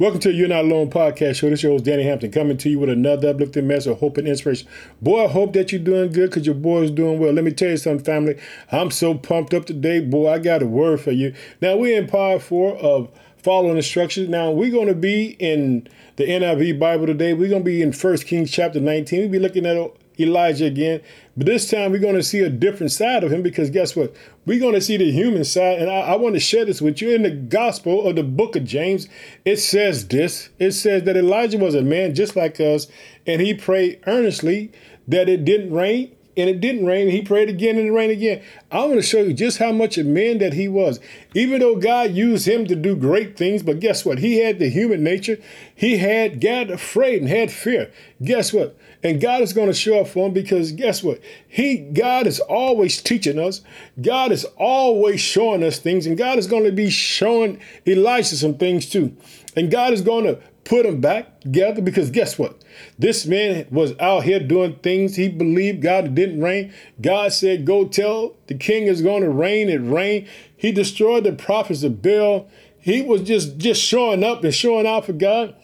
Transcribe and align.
Welcome 0.00 0.20
to 0.20 0.32
You're 0.32 0.48
Not 0.48 0.64
Alone 0.64 0.88
podcast 0.88 1.34
show. 1.34 1.50
This 1.50 1.58
is 1.58 1.62
your 1.64 1.72
host, 1.72 1.84
Danny 1.84 2.04
Hampton, 2.04 2.32
coming 2.32 2.56
to 2.56 2.70
you 2.70 2.78
with 2.78 2.88
another 2.88 3.28
uplifting 3.28 3.66
message 3.66 3.92
of 3.92 3.98
hope 3.98 4.16
and 4.16 4.26
inspiration. 4.26 4.66
Boy, 5.02 5.26
I 5.26 5.28
hope 5.28 5.52
that 5.52 5.72
you're 5.72 5.82
doing 5.82 6.10
good 6.10 6.30
because 6.30 6.46
your 6.46 6.54
boy 6.54 6.84
is 6.84 6.90
doing 6.90 7.18
well. 7.18 7.34
Let 7.34 7.44
me 7.44 7.50
tell 7.50 7.68
you 7.68 7.76
something, 7.76 8.02
family. 8.02 8.40
I'm 8.72 8.90
so 8.90 9.12
pumped 9.12 9.52
up 9.52 9.66
today. 9.66 10.00
Boy, 10.00 10.32
I 10.32 10.38
got 10.38 10.62
a 10.62 10.66
word 10.66 11.02
for 11.02 11.10
you. 11.10 11.34
Now, 11.60 11.76
we're 11.76 12.00
in 12.00 12.06
part 12.06 12.40
four 12.40 12.78
of 12.78 13.10
following 13.36 13.76
instructions. 13.76 14.30
Now, 14.30 14.50
we're 14.50 14.70
going 14.70 14.88
to 14.88 14.94
be 14.94 15.36
in 15.38 15.86
the 16.16 16.24
NIV 16.24 16.78
Bible 16.78 17.04
today. 17.04 17.34
We're 17.34 17.50
going 17.50 17.60
to 17.60 17.70
be 17.70 17.82
in 17.82 17.92
First 17.92 18.26
Kings 18.26 18.50
chapter 18.50 18.80
19. 18.80 19.20
We'll 19.20 19.28
be 19.28 19.38
looking 19.38 19.66
at 19.66 19.76
Elijah 20.22 20.66
again. 20.66 21.00
But 21.36 21.46
this 21.46 21.70
time 21.70 21.92
we're 21.92 21.98
going 21.98 22.16
to 22.16 22.22
see 22.22 22.40
a 22.40 22.50
different 22.50 22.92
side 22.92 23.24
of 23.24 23.32
him 23.32 23.42
because 23.42 23.70
guess 23.70 23.96
what? 23.96 24.14
We're 24.46 24.60
going 24.60 24.74
to 24.74 24.80
see 24.80 24.96
the 24.96 25.10
human 25.10 25.44
side. 25.44 25.78
And 25.78 25.90
I, 25.90 26.00
I, 26.00 26.16
want 26.16 26.34
to 26.34 26.40
share 26.40 26.64
this 26.64 26.80
with 26.80 27.00
you. 27.00 27.14
In 27.14 27.22
the 27.22 27.30
gospel 27.30 28.06
of 28.06 28.16
the 28.16 28.22
book 28.22 28.56
of 28.56 28.64
James, 28.64 29.08
it 29.44 29.56
says 29.56 30.08
this 30.08 30.50
it 30.58 30.72
says 30.72 31.04
that 31.04 31.16
Elijah 31.16 31.58
was 31.58 31.74
a 31.74 31.82
man 31.82 32.14
just 32.14 32.36
like 32.36 32.60
us, 32.60 32.88
and 33.26 33.40
he 33.40 33.54
prayed 33.54 34.00
earnestly 34.06 34.72
that 35.08 35.28
it 35.28 35.44
didn't 35.44 35.72
rain 35.72 36.14
and 36.36 36.48
it 36.48 36.60
didn't 36.60 36.86
rain. 36.86 37.08
He 37.08 37.22
prayed 37.22 37.48
again 37.48 37.76
and 37.76 37.88
it 37.88 37.92
rained 37.92 38.12
again. 38.12 38.42
I 38.70 38.80
want 38.84 38.94
to 38.94 39.02
show 39.02 39.22
you 39.22 39.32
just 39.32 39.58
how 39.58 39.72
much 39.72 39.98
a 39.98 40.04
man 40.04 40.38
that 40.38 40.54
he 40.54 40.68
was. 40.68 41.00
Even 41.34 41.60
though 41.60 41.76
God 41.76 42.12
used 42.12 42.46
him 42.46 42.66
to 42.66 42.76
do 42.76 42.96
great 42.96 43.36
things, 43.36 43.62
but 43.62 43.80
guess 43.80 44.04
what? 44.04 44.18
He 44.18 44.38
had 44.38 44.58
the 44.58 44.70
human 44.70 45.02
nature. 45.02 45.38
He 45.74 45.98
had 45.98 46.40
got 46.40 46.70
afraid 46.70 47.20
and 47.20 47.28
had 47.28 47.50
fear. 47.50 47.90
Guess 48.22 48.52
what? 48.52 48.76
And 49.02 49.20
God 49.20 49.42
is 49.42 49.52
going 49.52 49.68
to 49.68 49.74
show 49.74 50.00
up 50.00 50.08
for 50.08 50.26
him 50.26 50.34
because 50.34 50.72
guess 50.72 51.02
what? 51.02 51.20
He 51.48 51.78
God 51.78 52.26
is 52.26 52.38
always 52.40 53.00
teaching 53.00 53.38
us. 53.38 53.62
God 54.00 54.30
is 54.30 54.44
always 54.56 55.20
showing 55.20 55.64
us 55.64 55.78
things, 55.78 56.06
and 56.06 56.18
God 56.18 56.38
is 56.38 56.46
going 56.46 56.64
to 56.64 56.72
be 56.72 56.90
showing 56.90 57.60
Elisha 57.86 58.36
some 58.36 58.58
things 58.58 58.88
too. 58.88 59.16
And 59.56 59.70
God 59.70 59.92
is 59.92 60.02
going 60.02 60.24
to 60.24 60.38
put 60.64 60.84
them 60.84 61.00
back 61.00 61.40
together 61.40 61.82
because 61.82 62.10
guess 62.10 62.38
what? 62.38 62.62
This 62.98 63.26
man 63.26 63.66
was 63.70 63.98
out 63.98 64.22
here 64.22 64.38
doing 64.38 64.76
things. 64.76 65.16
He 65.16 65.28
believed 65.28 65.82
God 65.82 66.14
didn't 66.14 66.40
rain. 66.40 66.72
God 67.00 67.32
said, 67.32 67.64
Go 67.64 67.88
tell 67.88 68.36
the 68.46 68.54
king 68.54 68.84
is 68.84 69.02
going 69.02 69.22
to 69.22 69.30
rain. 69.30 69.68
It 69.68 69.78
rained. 69.78 70.28
He 70.56 70.72
destroyed 70.72 71.24
the 71.24 71.32
prophets 71.32 71.82
of 71.82 72.02
Baal. 72.02 72.48
He 72.78 73.02
was 73.02 73.22
just, 73.22 73.58
just 73.58 73.82
showing 73.82 74.22
up 74.22 74.44
and 74.44 74.54
showing 74.54 74.86
out 74.86 75.06
for 75.06 75.12
God. 75.12 75.54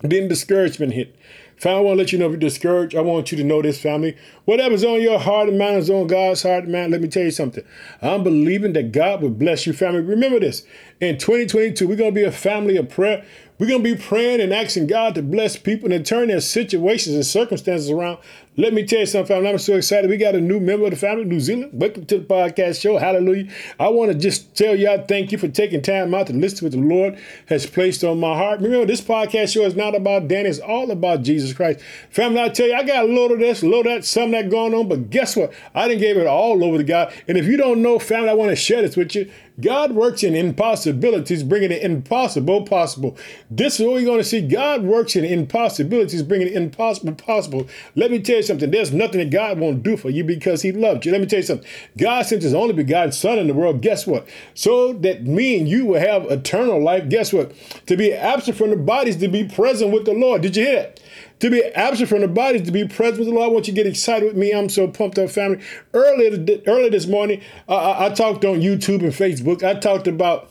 Then 0.00 0.28
discouragement 0.28 0.92
hit. 0.92 1.16
Family, 1.56 1.78
I 1.78 1.80
want 1.80 1.96
to 1.96 2.02
let 2.02 2.12
you 2.12 2.18
know 2.18 2.26
if 2.26 2.32
you're 2.32 2.38
discouraged. 2.38 2.94
I 2.94 3.00
want 3.00 3.32
you 3.32 3.38
to 3.38 3.44
know 3.44 3.62
this, 3.62 3.80
family. 3.80 4.14
Whatever's 4.44 4.84
on 4.84 5.00
your 5.00 5.18
heart 5.18 5.48
and 5.48 5.58
mind 5.58 5.78
is 5.78 5.88
on 5.88 6.06
God's 6.06 6.42
heart 6.42 6.64
and 6.64 6.72
mind. 6.72 6.92
Let 6.92 7.00
me 7.00 7.08
tell 7.08 7.22
you 7.22 7.30
something. 7.30 7.64
I'm 8.02 8.22
believing 8.22 8.74
that 8.74 8.92
God 8.92 9.22
will 9.22 9.30
bless 9.30 9.66
you, 9.66 9.72
family. 9.72 10.02
Remember 10.02 10.38
this. 10.38 10.64
In 11.00 11.16
2022, 11.16 11.88
we're 11.88 11.96
going 11.96 12.10
to 12.10 12.14
be 12.14 12.24
a 12.24 12.32
family 12.32 12.76
of 12.76 12.90
prayer. 12.90 13.24
We're 13.58 13.68
going 13.68 13.82
to 13.82 13.94
be 13.94 14.00
praying 14.00 14.42
and 14.42 14.52
asking 14.52 14.88
God 14.88 15.14
to 15.14 15.22
bless 15.22 15.56
people 15.56 15.90
and 15.90 16.04
turn 16.04 16.28
their 16.28 16.42
situations 16.42 17.14
and 17.14 17.24
circumstances 17.24 17.90
around. 17.90 18.18
Let 18.58 18.72
me 18.72 18.86
tell 18.86 19.00
you 19.00 19.06
something, 19.06 19.36
family. 19.36 19.50
I'm 19.50 19.58
so 19.58 19.74
excited. 19.74 20.08
We 20.08 20.16
got 20.16 20.34
a 20.34 20.40
new 20.40 20.58
member 20.58 20.86
of 20.86 20.92
the 20.92 20.96
family, 20.96 21.26
New 21.26 21.40
Zealand. 21.40 21.72
Welcome 21.74 22.06
to 22.06 22.20
the 22.20 22.24
podcast 22.24 22.80
show. 22.80 22.96
Hallelujah. 22.96 23.50
I 23.78 23.90
want 23.90 24.12
to 24.12 24.16
just 24.16 24.54
tell 24.56 24.74
y'all 24.74 25.04
thank 25.06 25.30
you 25.30 25.36
for 25.36 25.46
taking 25.46 25.82
time 25.82 26.14
out 26.14 26.28
to 26.28 26.32
listen 26.32 26.60
to 26.60 26.64
what 26.64 26.72
the 26.72 26.78
Lord 26.78 27.18
has 27.50 27.66
placed 27.66 28.02
on 28.02 28.18
my 28.18 28.34
heart. 28.34 28.60
Remember, 28.60 28.86
this 28.86 29.02
podcast 29.02 29.52
show 29.52 29.60
is 29.66 29.76
not 29.76 29.94
about 29.94 30.28
Danny, 30.28 30.48
it's 30.48 30.58
all 30.58 30.90
about 30.90 31.20
Jesus 31.20 31.52
Christ. 31.52 31.80
Family, 32.08 32.40
I 32.40 32.48
tell 32.48 32.66
you, 32.66 32.72
I 32.72 32.82
got 32.82 33.04
a 33.04 33.08
load 33.08 33.32
of 33.32 33.40
this, 33.40 33.62
a 33.62 33.68
load 33.68 33.86
of 33.88 33.92
that, 33.92 34.06
some 34.06 34.30
that 34.30 34.48
going 34.48 34.72
on, 34.72 34.88
but 34.88 35.10
guess 35.10 35.36
what? 35.36 35.52
I 35.74 35.86
didn't 35.86 36.00
give 36.00 36.16
it 36.16 36.26
all 36.26 36.64
over 36.64 36.78
to 36.78 36.84
God. 36.84 37.12
And 37.28 37.36
if 37.36 37.44
you 37.44 37.58
don't 37.58 37.82
know, 37.82 37.98
family, 37.98 38.30
I 38.30 38.34
want 38.34 38.52
to 38.52 38.56
share 38.56 38.80
this 38.80 38.96
with 38.96 39.14
you. 39.14 39.30
God 39.60 39.92
works 39.92 40.22
in 40.22 40.34
impossibilities, 40.34 41.42
bringing 41.42 41.70
the 41.70 41.82
impossible 41.82 42.62
possible. 42.64 43.16
This 43.50 43.80
is 43.80 43.86
what 43.86 43.94
we're 43.94 44.04
going 44.04 44.18
to 44.18 44.24
see. 44.24 44.46
God 44.46 44.82
works 44.82 45.16
in 45.16 45.24
impossibilities, 45.24 46.22
bringing 46.22 46.48
the 46.48 46.54
impossible 46.54 47.14
possible. 47.14 47.66
Let 47.94 48.10
me 48.10 48.20
tell 48.20 48.36
you 48.36 48.42
something. 48.46 48.70
There's 48.70 48.92
nothing 48.92 49.18
that 49.18 49.30
God 49.30 49.58
won't 49.58 49.82
do 49.82 49.96
for 49.96 50.10
you 50.10 50.24
because 50.24 50.62
He 50.62 50.72
loved 50.72 51.04
you. 51.04 51.12
Let 51.12 51.20
me 51.20 51.26
tell 51.26 51.40
you 51.40 51.44
something. 51.44 51.68
God 51.98 52.24
sent 52.26 52.42
His 52.42 52.54
only 52.54 52.72
begotten 52.72 53.12
Son 53.12 53.38
in 53.38 53.46
the 53.46 53.54
world. 53.54 53.80
Guess 53.82 54.06
what? 54.06 54.26
So 54.54 54.92
that 54.94 55.24
me 55.24 55.58
and 55.58 55.68
you 55.68 55.86
will 55.86 56.00
have 56.00 56.24
eternal 56.30 56.82
life. 56.82 57.08
Guess 57.08 57.32
what? 57.32 57.52
To 57.86 57.96
be 57.96 58.12
absent 58.12 58.56
from 58.56 58.70
the 58.70 58.76
bodies, 58.76 59.16
to 59.18 59.28
be 59.28 59.44
present 59.44 59.92
with 59.92 60.04
the 60.04 60.14
Lord. 60.14 60.42
Did 60.42 60.56
you 60.56 60.64
hear 60.64 60.76
that? 60.76 61.00
to 61.38 61.50
be 61.50 61.62
absent 61.62 62.08
from 62.08 62.22
the 62.22 62.28
bodies, 62.28 62.62
to 62.62 62.72
be 62.72 62.86
present 62.86 63.18
with 63.18 63.28
the 63.28 63.34
Lord. 63.34 63.50
I 63.50 63.52
want 63.52 63.68
you 63.68 63.74
to 63.74 63.76
get 63.76 63.86
excited 63.86 64.26
with 64.26 64.36
me. 64.36 64.52
I'm 64.52 64.68
so 64.68 64.88
pumped 64.88 65.18
up, 65.18 65.30
family. 65.30 65.60
Earlier, 65.92 66.60
earlier 66.66 66.90
this 66.90 67.06
morning, 67.06 67.42
I, 67.68 68.06
I 68.06 68.08
talked 68.10 68.44
on 68.44 68.60
YouTube 68.60 69.02
and 69.02 69.12
Facebook. 69.12 69.62
I 69.62 69.78
talked 69.78 70.06
about 70.06 70.50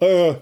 uh, 0.00 0.36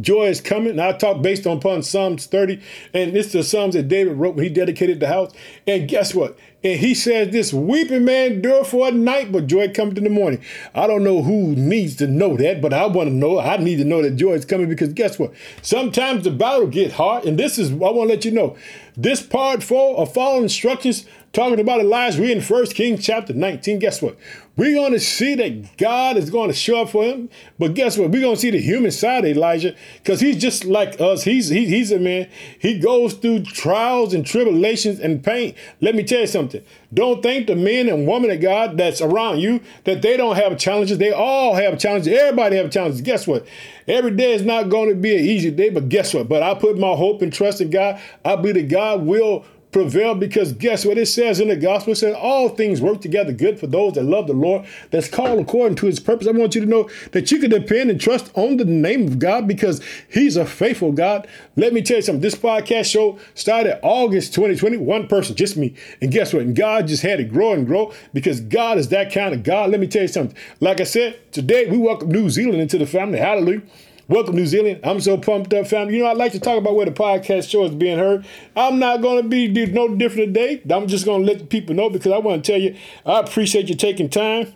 Joy 0.00 0.28
is 0.28 0.40
coming. 0.40 0.78
I 0.78 0.92
talk 0.92 1.20
based 1.22 1.46
upon 1.46 1.82
Psalms 1.82 2.26
30, 2.26 2.60
and 2.94 3.16
it's 3.16 3.32
the 3.32 3.42
Psalms 3.42 3.74
that 3.74 3.88
David 3.88 4.16
wrote 4.16 4.34
when 4.34 4.44
he 4.44 4.50
dedicated 4.50 5.00
the 5.00 5.08
house. 5.08 5.32
And 5.66 5.88
guess 5.88 6.14
what? 6.14 6.38
And 6.62 6.80
he 6.80 6.94
says, 6.94 7.30
This 7.30 7.52
weeping 7.52 8.04
man 8.04 8.32
endure 8.32 8.64
for 8.64 8.88
a 8.88 8.90
night, 8.90 9.30
but 9.30 9.46
joy 9.46 9.72
comes 9.72 9.98
in 9.98 10.04
the 10.04 10.10
morning. 10.10 10.42
I 10.74 10.86
don't 10.86 11.04
know 11.04 11.22
who 11.22 11.54
needs 11.54 11.96
to 11.96 12.06
know 12.06 12.36
that, 12.38 12.62
but 12.62 12.72
I 12.72 12.86
want 12.86 13.10
to 13.10 13.14
know. 13.14 13.38
I 13.38 13.58
need 13.58 13.76
to 13.76 13.84
know 13.84 14.00
that 14.00 14.16
joy 14.16 14.32
is 14.32 14.46
coming 14.46 14.68
because 14.68 14.94
guess 14.94 15.18
what? 15.18 15.32
Sometimes 15.60 16.24
the 16.24 16.30
battle 16.30 16.66
get 16.66 16.92
hard, 16.92 17.26
and 17.26 17.38
this 17.38 17.58
is 17.58 17.70
I 17.70 17.74
want 17.74 18.08
to 18.08 18.14
let 18.14 18.24
you 18.24 18.30
know. 18.30 18.56
This 18.96 19.20
part 19.20 19.62
four 19.62 19.98
of 19.98 20.14
following 20.14 20.44
instructions 20.44 21.04
talking 21.34 21.60
about 21.60 21.80
Elijah, 21.80 22.22
we 22.22 22.32
in 22.32 22.40
First 22.40 22.74
Kings 22.74 23.04
chapter 23.04 23.34
19. 23.34 23.80
Guess 23.80 24.00
what? 24.00 24.16
We're 24.56 24.74
going 24.74 24.92
to 24.92 25.00
see 25.00 25.34
that 25.34 25.76
God 25.78 26.16
is 26.16 26.30
going 26.30 26.48
to 26.48 26.54
show 26.54 26.82
up 26.82 26.90
for 26.90 27.02
him. 27.02 27.28
But 27.58 27.74
guess 27.74 27.98
what? 27.98 28.10
We're 28.10 28.20
going 28.20 28.36
to 28.36 28.40
see 28.40 28.50
the 28.50 28.60
human 28.60 28.92
side 28.92 29.24
of 29.24 29.36
Elijah 29.36 29.74
because 29.96 30.20
he's 30.20 30.40
just 30.40 30.64
like 30.64 31.00
us. 31.00 31.24
He's, 31.24 31.48
he, 31.48 31.66
he's 31.66 31.90
a 31.90 31.98
man. 31.98 32.28
He 32.60 32.78
goes 32.78 33.14
through 33.14 33.42
trials 33.42 34.14
and 34.14 34.24
tribulations 34.24 35.00
and 35.00 35.24
pain. 35.24 35.56
Let 35.80 35.96
me 35.96 36.04
tell 36.04 36.20
you 36.20 36.28
something. 36.28 36.64
Don't 36.92 37.20
think 37.20 37.48
the 37.48 37.56
men 37.56 37.88
and 37.88 38.06
women 38.06 38.30
of 38.30 38.40
God 38.40 38.76
that's 38.76 39.00
around 39.00 39.40
you 39.40 39.60
that 39.84 40.02
they 40.02 40.16
don't 40.16 40.36
have 40.36 40.56
challenges. 40.56 40.98
They 40.98 41.10
all 41.10 41.56
have 41.56 41.80
challenges. 41.80 42.16
Everybody 42.16 42.56
have 42.56 42.70
challenges. 42.70 43.00
Guess 43.00 43.26
what? 43.26 43.44
Every 43.88 44.12
day 44.12 44.34
is 44.34 44.42
not 44.42 44.68
going 44.68 44.88
to 44.88 44.94
be 44.94 45.16
an 45.16 45.24
easy 45.24 45.50
day, 45.50 45.70
but 45.70 45.88
guess 45.88 46.14
what? 46.14 46.28
But 46.28 46.44
I 46.44 46.54
put 46.54 46.78
my 46.78 46.94
hope 46.94 47.22
and 47.22 47.32
trust 47.32 47.60
in 47.60 47.70
God. 47.70 48.00
I 48.24 48.36
believe 48.36 48.54
that 48.54 48.68
God 48.68 49.04
will 49.04 49.44
prevail 49.74 50.14
because 50.14 50.52
guess 50.52 50.86
what 50.86 50.96
it 50.96 51.06
says 51.06 51.40
in 51.40 51.48
the 51.48 51.56
gospel? 51.56 51.92
It 51.92 51.96
says 51.96 52.14
all 52.14 52.48
things 52.48 52.80
work 52.80 53.00
together 53.00 53.32
good 53.32 53.58
for 53.58 53.66
those 53.66 53.94
that 53.94 54.04
love 54.04 54.28
the 54.28 54.32
Lord, 54.32 54.64
that's 54.90 55.08
called 55.08 55.40
according 55.40 55.74
to 55.78 55.86
his 55.86 55.98
purpose. 55.98 56.28
I 56.28 56.30
want 56.30 56.54
you 56.54 56.60
to 56.60 56.66
know 56.66 56.88
that 57.10 57.32
you 57.32 57.40
can 57.40 57.50
depend 57.50 57.90
and 57.90 58.00
trust 58.00 58.30
on 58.36 58.56
the 58.56 58.64
name 58.64 59.08
of 59.08 59.18
God 59.18 59.48
because 59.48 59.82
he's 60.08 60.36
a 60.36 60.46
faithful 60.46 60.92
God. 60.92 61.26
Let 61.56 61.72
me 61.72 61.82
tell 61.82 61.96
you 61.96 62.02
something. 62.02 62.22
This 62.22 62.36
podcast 62.36 62.88
show 62.88 63.18
started 63.34 63.80
August 63.82 64.32
2020, 64.34 64.76
one 64.76 65.08
person, 65.08 65.34
just 65.34 65.56
me. 65.56 65.74
And 66.00 66.12
guess 66.12 66.32
what? 66.32 66.42
And 66.42 66.54
God 66.54 66.86
just 66.86 67.02
had 67.02 67.16
to 67.16 67.24
grow 67.24 67.52
and 67.52 67.66
grow 67.66 67.92
because 68.12 68.40
God 68.40 68.78
is 68.78 68.88
that 68.90 69.12
kind 69.12 69.34
of 69.34 69.42
God. 69.42 69.70
Let 69.70 69.80
me 69.80 69.88
tell 69.88 70.02
you 70.02 70.08
something. 70.08 70.36
Like 70.60 70.80
I 70.80 70.84
said, 70.84 71.32
today 71.32 71.68
we 71.68 71.78
welcome 71.78 72.10
New 72.10 72.30
Zealand 72.30 72.62
into 72.62 72.78
the 72.78 72.86
family. 72.86 73.18
Hallelujah. 73.18 73.62
Welcome, 74.06 74.36
New 74.36 74.44
Zealand. 74.46 74.80
I'm 74.84 75.00
so 75.00 75.16
pumped 75.16 75.54
up, 75.54 75.66
family. 75.66 75.96
You 75.96 76.02
know, 76.02 76.10
I 76.10 76.12
like 76.12 76.32
to 76.32 76.40
talk 76.40 76.58
about 76.58 76.74
where 76.74 76.84
the 76.84 76.92
podcast 76.92 77.48
show 77.48 77.64
is 77.64 77.74
being 77.74 77.96
heard. 77.96 78.26
I'm 78.54 78.78
not 78.78 79.00
going 79.00 79.22
to 79.22 79.28
be 79.28 79.48
no 79.48 79.94
different 79.96 80.34
today. 80.34 80.60
I'm 80.68 80.88
just 80.88 81.06
going 81.06 81.24
to 81.24 81.26
let 81.32 81.38
the 81.38 81.46
people 81.46 81.74
know 81.74 81.88
because 81.88 82.12
I 82.12 82.18
want 82.18 82.44
to 82.44 82.52
tell 82.52 82.60
you, 82.60 82.76
I 83.06 83.20
appreciate 83.20 83.70
you 83.70 83.74
taking 83.74 84.10
time 84.10 84.52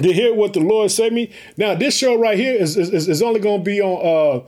to 0.00 0.10
hear 0.10 0.32
what 0.32 0.54
the 0.54 0.60
Lord 0.60 0.90
said 0.90 1.12
me. 1.12 1.30
Now, 1.58 1.74
this 1.74 1.98
show 1.98 2.18
right 2.18 2.38
here 2.38 2.54
is, 2.54 2.78
is, 2.78 3.08
is 3.08 3.20
only 3.20 3.40
going 3.40 3.60
to 3.60 3.64
be 3.64 3.82
on 3.82 4.46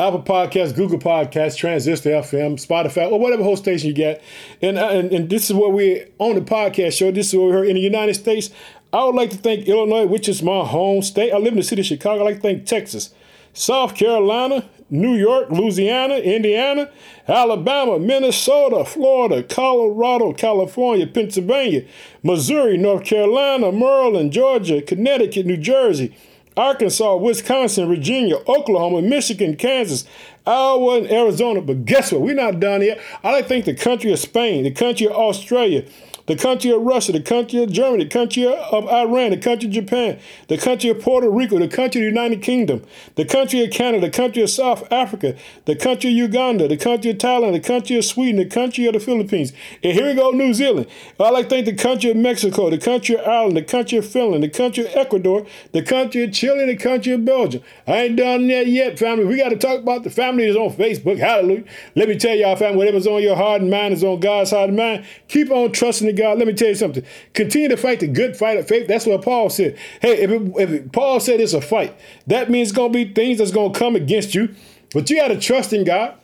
uh, 0.00 0.06
Apple 0.06 0.22
Podcasts, 0.22 0.74
Google 0.74 0.98
Podcasts, 0.98 1.58
Transistor 1.58 2.10
FM, 2.12 2.54
Spotify, 2.54 3.12
or 3.12 3.20
whatever 3.20 3.42
host 3.42 3.64
station 3.64 3.88
you 3.88 3.94
get. 3.94 4.22
And, 4.62 4.78
uh, 4.78 4.88
and, 4.88 5.12
and 5.12 5.28
this 5.28 5.50
is 5.50 5.52
what 5.54 5.72
we're 5.74 6.08
on 6.18 6.34
the 6.34 6.40
podcast 6.40 6.96
show. 6.96 7.10
This 7.10 7.28
is 7.28 7.38
what 7.38 7.48
we 7.48 7.52
heard 7.52 7.68
in 7.68 7.74
the 7.74 7.82
United 7.82 8.14
States. 8.14 8.48
I 8.90 9.04
would 9.04 9.14
like 9.14 9.28
to 9.30 9.36
thank 9.36 9.68
Illinois, 9.68 10.06
which 10.06 10.30
is 10.30 10.42
my 10.42 10.64
home 10.64 11.02
state. 11.02 11.30
I 11.30 11.36
live 11.36 11.52
in 11.52 11.58
the 11.58 11.62
city 11.62 11.82
of 11.82 11.86
Chicago. 11.86 12.22
I 12.22 12.24
like 12.24 12.36
to 12.36 12.40
thank 12.40 12.64
Texas. 12.64 13.12
South 13.54 13.94
Carolina, 13.94 14.68
New 14.90 15.14
York, 15.14 15.48
Louisiana, 15.50 16.16
Indiana, 16.16 16.90
Alabama, 17.26 17.98
Minnesota, 17.98 18.84
Florida, 18.84 19.42
Colorado, 19.42 20.32
California, 20.32 21.06
Pennsylvania, 21.06 21.84
Missouri, 22.22 22.76
North 22.76 23.04
Carolina, 23.04 23.72
Maryland, 23.72 24.32
Georgia, 24.32 24.82
Connecticut, 24.82 25.46
New 25.46 25.56
Jersey, 25.56 26.14
Arkansas, 26.56 27.16
Wisconsin, 27.16 27.88
Virginia, 27.88 28.36
Oklahoma, 28.46 29.02
Michigan, 29.02 29.56
Kansas, 29.56 30.04
Iowa, 30.46 30.98
and 30.98 31.10
Arizona. 31.10 31.60
But 31.60 31.84
guess 31.84 32.12
what? 32.12 32.20
We're 32.20 32.34
not 32.34 32.60
done 32.60 32.82
yet. 32.82 33.00
I 33.22 33.42
think 33.42 33.64
the 33.64 33.74
country 33.74 34.12
of 34.12 34.18
Spain, 34.18 34.64
the 34.64 34.70
country 34.70 35.06
of 35.06 35.12
Australia, 35.12 35.84
the 36.26 36.36
country 36.36 36.70
of 36.70 36.82
Russia, 36.82 37.12
the 37.12 37.20
country 37.20 37.62
of 37.62 37.70
Germany, 37.70 38.04
the 38.04 38.10
country 38.10 38.46
of 38.46 38.88
Iran, 38.88 39.30
the 39.30 39.36
country 39.36 39.68
of 39.68 39.74
Japan, 39.74 40.18
the 40.48 40.58
country 40.58 40.90
of 40.90 41.00
Puerto 41.00 41.30
Rico, 41.30 41.58
the 41.58 41.68
country 41.68 42.00
of 42.00 42.04
the 42.04 42.20
United 42.20 42.42
Kingdom, 42.42 42.82
the 43.14 43.24
country 43.24 43.62
of 43.62 43.70
Canada, 43.70 44.06
the 44.06 44.12
country 44.12 44.42
of 44.42 44.50
South 44.50 44.90
Africa, 44.92 45.36
the 45.66 45.76
country 45.76 46.10
of 46.10 46.16
Uganda, 46.16 46.66
the 46.66 46.76
country 46.76 47.10
of 47.10 47.18
Thailand, 47.18 47.52
the 47.52 47.60
country 47.60 47.96
of 47.96 48.04
Sweden, 48.04 48.36
the 48.36 48.46
country 48.46 48.86
of 48.86 48.94
the 48.94 49.00
Philippines. 49.00 49.52
And 49.82 49.92
here 49.92 50.06
we 50.06 50.14
go, 50.14 50.30
New 50.30 50.54
Zealand. 50.54 50.86
I 51.20 51.30
like 51.30 51.48
to 51.48 51.50
thank 51.50 51.66
the 51.66 51.74
country 51.74 52.10
of 52.10 52.16
Mexico, 52.16 52.70
the 52.70 52.78
country 52.78 53.16
of 53.16 53.26
Ireland, 53.26 53.56
the 53.56 53.62
country 53.62 53.98
of 53.98 54.06
Finland, 54.06 54.42
the 54.42 54.48
country 54.48 54.86
of 54.86 54.94
Ecuador, 54.94 55.46
the 55.72 55.82
country 55.82 56.24
of 56.24 56.32
Chile. 56.32 56.64
the 56.66 56.76
country 56.76 57.12
of 57.12 57.24
Belgium. 57.24 57.62
I 57.86 58.04
ain't 58.04 58.16
done 58.16 58.46
that 58.48 58.66
yet, 58.66 58.98
family. 58.98 59.24
We 59.24 59.36
got 59.36 59.50
to 59.50 59.56
talk 59.56 59.80
about 59.80 60.04
the 60.04 60.10
family 60.10 60.46
that's 60.46 60.56
on 60.56 60.72
Facebook. 60.72 61.18
Hallelujah. 61.18 61.64
Let 61.94 62.08
me 62.08 62.18
tell 62.18 62.34
y'all, 62.34 62.56
family, 62.56 62.78
whatever's 62.78 63.06
on 63.06 63.22
your 63.22 63.36
heart 63.36 63.62
and 63.62 63.70
mind 63.70 63.94
is 63.94 64.04
on 64.04 64.20
God's 64.20 64.50
heart 64.50 64.68
and 64.68 64.76
mind. 64.76 65.04
Keep 65.28 65.50
on 65.50 65.72
trusting 65.72 66.08
in 66.08 66.13
God. 66.14 66.38
Let 66.38 66.46
me 66.46 66.54
tell 66.54 66.68
you 66.68 66.74
something. 66.74 67.04
Continue 67.34 67.68
to 67.68 67.76
fight 67.76 68.00
the 68.00 68.08
good 68.08 68.36
fight 68.36 68.58
of 68.58 68.66
faith. 68.66 68.86
That's 68.88 69.06
what 69.06 69.22
Paul 69.22 69.50
said. 69.50 69.76
Hey, 70.00 70.22
if, 70.22 70.30
it, 70.30 70.42
if 70.58 70.70
it, 70.70 70.92
Paul 70.92 71.20
said 71.20 71.40
it's 71.40 71.52
a 71.52 71.60
fight, 71.60 71.96
that 72.26 72.50
means 72.50 72.68
it's 72.68 72.76
going 72.76 72.92
to 72.92 73.04
be 73.04 73.12
things 73.12 73.38
that's 73.38 73.50
going 73.50 73.72
to 73.72 73.78
come 73.78 73.96
against 73.96 74.34
you. 74.34 74.54
But 74.92 75.10
you 75.10 75.16
got 75.16 75.28
to 75.28 75.38
trust 75.38 75.72
in 75.72 75.84
God. 75.84 76.14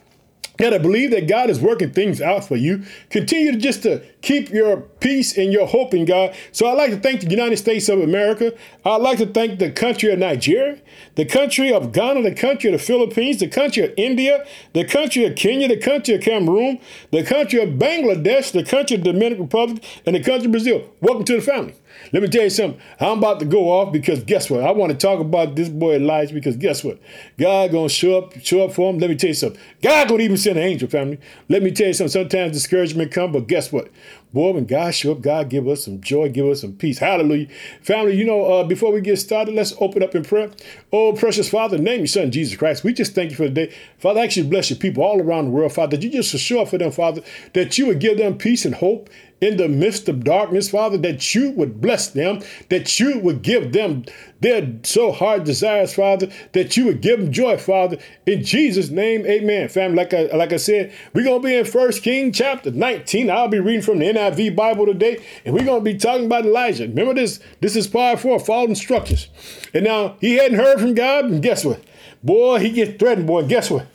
You 0.61 0.69
got 0.69 0.77
to 0.77 0.83
believe 0.83 1.09
that 1.09 1.27
God 1.27 1.49
is 1.49 1.59
working 1.59 1.91
things 1.91 2.21
out 2.21 2.45
for 2.45 2.55
you. 2.55 2.83
Continue 3.09 3.53
to 3.53 3.57
just 3.57 3.81
to 3.81 4.03
keep 4.21 4.51
your 4.51 4.77
peace 4.77 5.35
and 5.35 5.51
your 5.51 5.65
hope 5.65 5.91
in 5.95 6.05
God. 6.05 6.35
So 6.51 6.67
I'd 6.67 6.77
like 6.77 6.91
to 6.91 6.99
thank 6.99 7.21
the 7.21 7.31
United 7.31 7.57
States 7.57 7.89
of 7.89 7.99
America. 7.99 8.53
I'd 8.85 9.01
like 9.01 9.17
to 9.17 9.25
thank 9.25 9.57
the 9.57 9.71
country 9.71 10.11
of 10.13 10.19
Nigeria, 10.19 10.79
the 11.15 11.25
country 11.25 11.73
of 11.73 11.91
Ghana, 11.91 12.21
the 12.21 12.35
country 12.35 12.71
of 12.71 12.79
the 12.79 12.85
Philippines, 12.85 13.39
the 13.39 13.47
country 13.47 13.85
of 13.85 13.93
India, 13.97 14.45
the 14.73 14.85
country 14.85 15.25
of 15.25 15.35
Kenya, 15.35 15.67
the 15.67 15.77
country 15.77 16.13
of 16.13 16.21
Cameroon, 16.21 16.79
the 17.09 17.23
country 17.23 17.59
of 17.59 17.69
Bangladesh, 17.79 18.51
the 18.51 18.63
country 18.63 18.97
of 18.97 19.03
Dominican 19.03 19.45
Republic, 19.45 19.83
and 20.05 20.15
the 20.15 20.23
country 20.23 20.45
of 20.45 20.51
Brazil. 20.51 20.87
Welcome 21.01 21.25
to 21.25 21.37
the 21.37 21.41
family. 21.41 21.73
Let 22.13 22.21
me 22.21 22.27
tell 22.29 22.43
you 22.43 22.49
something. 22.49 22.79
I'm 22.99 23.19
about 23.19 23.39
to 23.39 23.45
go 23.45 23.69
off 23.69 23.93
because 23.93 24.23
guess 24.23 24.49
what? 24.49 24.63
I 24.63 24.71
want 24.71 24.91
to 24.91 24.97
talk 24.97 25.19
about 25.19 25.55
this 25.55 25.69
boy 25.69 25.95
Elijah 25.95 26.33
because 26.33 26.57
guess 26.57 26.83
what? 26.83 26.99
God 27.37 27.71
gonna 27.71 27.89
show 27.89 28.17
up, 28.17 28.33
show 28.43 28.65
up 28.65 28.73
for 28.73 28.89
him. 28.89 28.99
Let 28.99 29.09
me 29.09 29.15
tell 29.15 29.29
you 29.29 29.33
something. 29.33 29.59
God 29.81 30.09
gonna 30.09 30.23
even 30.23 30.37
send 30.37 30.57
an 30.57 30.63
angel, 30.63 30.89
family. 30.89 31.19
Let 31.47 31.63
me 31.63 31.71
tell 31.71 31.87
you 31.87 31.93
something. 31.93 32.11
Sometimes 32.11 32.53
discouragement 32.53 33.11
come, 33.11 33.31
but 33.31 33.47
guess 33.47 33.71
what? 33.71 33.89
Boy, 34.33 34.51
when 34.51 34.65
God 34.65 34.95
show 34.95 35.11
up, 35.11 35.21
God 35.21 35.49
give 35.49 35.67
us 35.67 35.83
some 35.83 35.99
joy, 35.99 36.29
give 36.29 36.45
us 36.45 36.61
some 36.61 36.73
peace. 36.73 36.99
Hallelujah. 36.99 37.47
Family, 37.81 38.15
you 38.15 38.25
know, 38.25 38.45
uh, 38.45 38.63
before 38.63 38.93
we 38.93 39.01
get 39.01 39.17
started, 39.17 39.53
let's 39.55 39.73
open 39.79 40.01
up 40.01 40.15
in 40.15 40.23
prayer. 40.23 40.49
Oh, 40.93 41.13
precious 41.13 41.49
Father, 41.49 41.77
name 41.77 41.99
your 41.99 42.07
son 42.07 42.31
Jesus 42.31 42.57
Christ. 42.57 42.83
We 42.83 42.93
just 42.93 43.13
thank 43.13 43.31
you 43.31 43.35
for 43.35 43.49
the 43.49 43.67
day. 43.67 43.75
Father, 43.97 44.21
I 44.21 44.23
actually 44.23 44.47
bless 44.47 44.69
your 44.69 44.79
people 44.79 45.03
all 45.03 45.19
around 45.19 45.45
the 45.45 45.51
world, 45.51 45.73
Father, 45.73 45.97
that 45.97 46.03
you 46.03 46.09
just 46.09 46.33
assure 46.33 46.65
for 46.65 46.77
them, 46.77 46.91
Father, 46.91 47.21
that 47.53 47.77
you 47.77 47.87
would 47.87 47.99
give 47.99 48.17
them 48.17 48.37
peace 48.37 48.63
and 48.63 48.75
hope 48.75 49.09
in 49.41 49.57
the 49.57 49.67
midst 49.67 50.07
of 50.07 50.23
darkness, 50.23 50.69
Father, 50.69 50.97
that 50.99 51.33
you 51.33 51.49
would 51.51 51.81
bless 51.81 52.09
them, 52.09 52.41
that 52.69 52.99
you 52.99 53.17
would 53.19 53.41
give 53.41 53.73
them 53.73 54.05
their 54.39 54.71
so 54.83 55.11
hard 55.11 55.43
desires, 55.43 55.95
Father, 55.95 56.29
that 56.53 56.77
you 56.77 56.85
would 56.85 57.01
give 57.01 57.19
them 57.19 57.31
joy, 57.31 57.57
Father. 57.57 57.97
In 58.27 58.43
Jesus' 58.43 58.89
name, 58.89 59.25
amen. 59.25 59.67
Family, 59.67 59.97
like 59.97 60.13
I, 60.13 60.25
like 60.35 60.53
I 60.53 60.57
said, 60.57 60.93
we're 61.13 61.23
going 61.23 61.41
to 61.41 61.47
be 61.47 61.55
in 61.55 61.65
First 61.65 62.03
King 62.03 62.31
chapter 62.31 62.69
19. 62.69 63.31
I'll 63.31 63.47
be 63.47 63.59
reading 63.59 63.81
from 63.81 63.97
the 63.99 64.05
NIV 64.05 64.20
Bible 64.29 64.85
today, 64.85 65.23
and 65.45 65.53
we're 65.53 65.65
going 65.65 65.83
to 65.83 65.91
be 65.91 65.97
talking 65.97 66.25
about 66.25 66.45
Elijah. 66.45 66.87
Remember 66.87 67.13
this? 67.13 67.39
This 67.59 67.75
is 67.75 67.87
part 67.87 68.19
four, 68.19 68.39
follow 68.39 68.67
instructions. 68.67 69.27
And 69.73 69.85
now 69.85 70.17
he 70.21 70.35
hadn't 70.35 70.57
heard 70.57 70.79
from 70.79 70.93
God, 70.93 71.25
and 71.25 71.41
guess 71.41 71.65
what? 71.65 71.83
Boy, 72.23 72.59
he 72.59 72.69
gets 72.69 72.99
threatened, 72.99 73.27
boy. 73.27 73.47
Guess 73.47 73.71
what? 73.71 73.87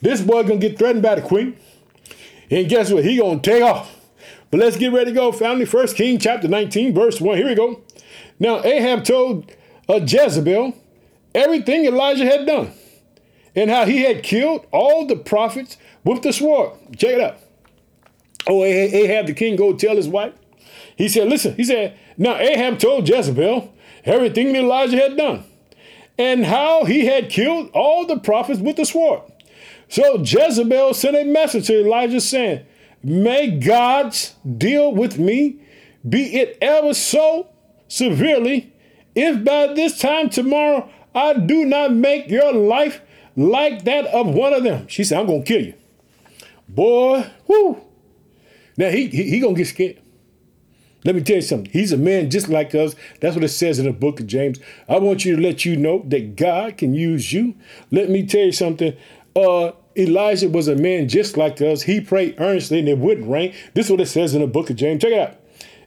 This 0.00 0.20
boy 0.20 0.42
going 0.42 0.60
to 0.60 0.68
get 0.68 0.78
threatened 0.78 1.02
by 1.02 1.14
the 1.16 1.22
queen. 1.22 1.56
And 2.50 2.68
guess 2.68 2.90
what? 2.90 3.04
He 3.04 3.16
going 3.16 3.40
to 3.40 3.50
take 3.50 3.62
off. 3.62 3.94
But 4.50 4.60
let's 4.60 4.76
get 4.76 4.92
ready 4.92 5.10
to 5.10 5.14
go, 5.14 5.32
family. 5.32 5.64
First 5.64 5.96
King 5.96 6.18
chapter 6.18 6.48
19, 6.48 6.94
verse 6.94 7.20
1. 7.20 7.36
Here 7.36 7.46
we 7.46 7.54
go. 7.54 7.82
Now 8.40 8.62
Ahab 8.64 9.04
told 9.04 9.50
uh, 9.88 10.00
Jezebel 10.06 10.74
everything 11.34 11.84
Elijah 11.84 12.24
had 12.24 12.46
done 12.46 12.72
and 13.54 13.70
how 13.70 13.84
he 13.84 14.02
had 14.02 14.22
killed 14.22 14.66
all 14.70 15.06
the 15.06 15.16
prophets 15.16 15.76
with 16.04 16.22
the 16.22 16.32
sword. 16.32 16.72
Check 16.96 17.14
it 17.14 17.20
out. 17.20 17.38
Oh, 18.46 18.64
Ahab 18.64 19.26
the 19.26 19.34
king 19.34 19.56
go 19.56 19.74
tell 19.74 19.96
his 19.96 20.08
wife. 20.08 20.34
He 20.96 21.08
said, 21.08 21.28
listen, 21.28 21.54
he 21.54 21.64
said, 21.64 21.96
now 22.16 22.36
Ahab 22.36 22.78
told 22.78 23.08
Jezebel 23.08 23.72
everything 24.04 24.52
that 24.52 24.60
Elijah 24.60 24.96
had 24.96 25.16
done 25.16 25.44
and 26.18 26.44
how 26.44 26.84
he 26.84 27.06
had 27.06 27.30
killed 27.30 27.70
all 27.72 28.04
the 28.06 28.18
prophets 28.18 28.60
with 28.60 28.76
the 28.76 28.84
sword. 28.84 29.22
So 29.88 30.18
Jezebel 30.18 30.94
sent 30.94 31.16
a 31.16 31.24
message 31.24 31.68
to 31.68 31.80
Elijah 31.80 32.20
saying, 32.20 32.66
May 33.02 33.58
God's 33.58 34.34
deal 34.56 34.92
with 34.92 35.18
me, 35.18 35.60
be 36.06 36.36
it 36.36 36.58
ever 36.60 36.94
so 36.94 37.48
severely, 37.86 38.72
if 39.14 39.44
by 39.44 39.72
this 39.72 39.98
time 39.98 40.28
tomorrow 40.28 40.90
I 41.14 41.34
do 41.34 41.64
not 41.64 41.92
make 41.92 42.28
your 42.28 42.52
life 42.52 43.00
like 43.36 43.84
that 43.84 44.06
of 44.06 44.26
one 44.26 44.52
of 44.52 44.64
them. 44.64 44.88
She 44.88 45.04
said, 45.04 45.20
I'm 45.20 45.26
going 45.26 45.44
to 45.44 45.46
kill 45.46 45.64
you. 45.64 45.74
Boy, 46.68 47.30
whoo. 47.46 47.80
Now 48.78 48.88
he, 48.90 49.08
he, 49.08 49.24
he 49.24 49.40
to 49.40 49.52
get 49.52 49.66
scared. 49.66 50.00
Let 51.04 51.14
me 51.14 51.22
tell 51.22 51.36
you 51.36 51.42
something. 51.42 51.70
He's 51.70 51.92
a 51.92 51.96
man 51.96 52.30
just 52.30 52.48
like 52.48 52.74
us. 52.74 52.94
That's 53.20 53.34
what 53.34 53.44
it 53.44 53.48
says 53.48 53.78
in 53.78 53.84
the 53.84 53.92
book 53.92 54.20
of 54.20 54.26
James. 54.26 54.58
I 54.88 54.98
want 54.98 55.24
you 55.24 55.36
to 55.36 55.42
let 55.42 55.64
you 55.64 55.76
know 55.76 56.02
that 56.06 56.36
God 56.36 56.76
can 56.76 56.94
use 56.94 57.32
you. 57.32 57.54
Let 57.90 58.08
me 58.08 58.26
tell 58.26 58.40
you 58.40 58.52
something. 58.52 58.96
Uh, 59.36 59.72
Elijah 59.96 60.48
was 60.48 60.68
a 60.68 60.76
man 60.76 61.08
just 61.08 61.36
like 61.36 61.60
us. 61.60 61.82
He 61.82 62.00
prayed 62.00 62.36
earnestly 62.38 62.78
and 62.78 62.88
it 62.88 62.98
wouldn't 62.98 63.30
rain. 63.30 63.54
This 63.74 63.86
is 63.86 63.90
what 63.92 64.00
it 64.00 64.06
says 64.06 64.34
in 64.34 64.40
the 64.40 64.46
book 64.46 64.70
of 64.70 64.76
James. 64.76 65.02
Check 65.02 65.12
it 65.12 65.18
out. 65.18 65.36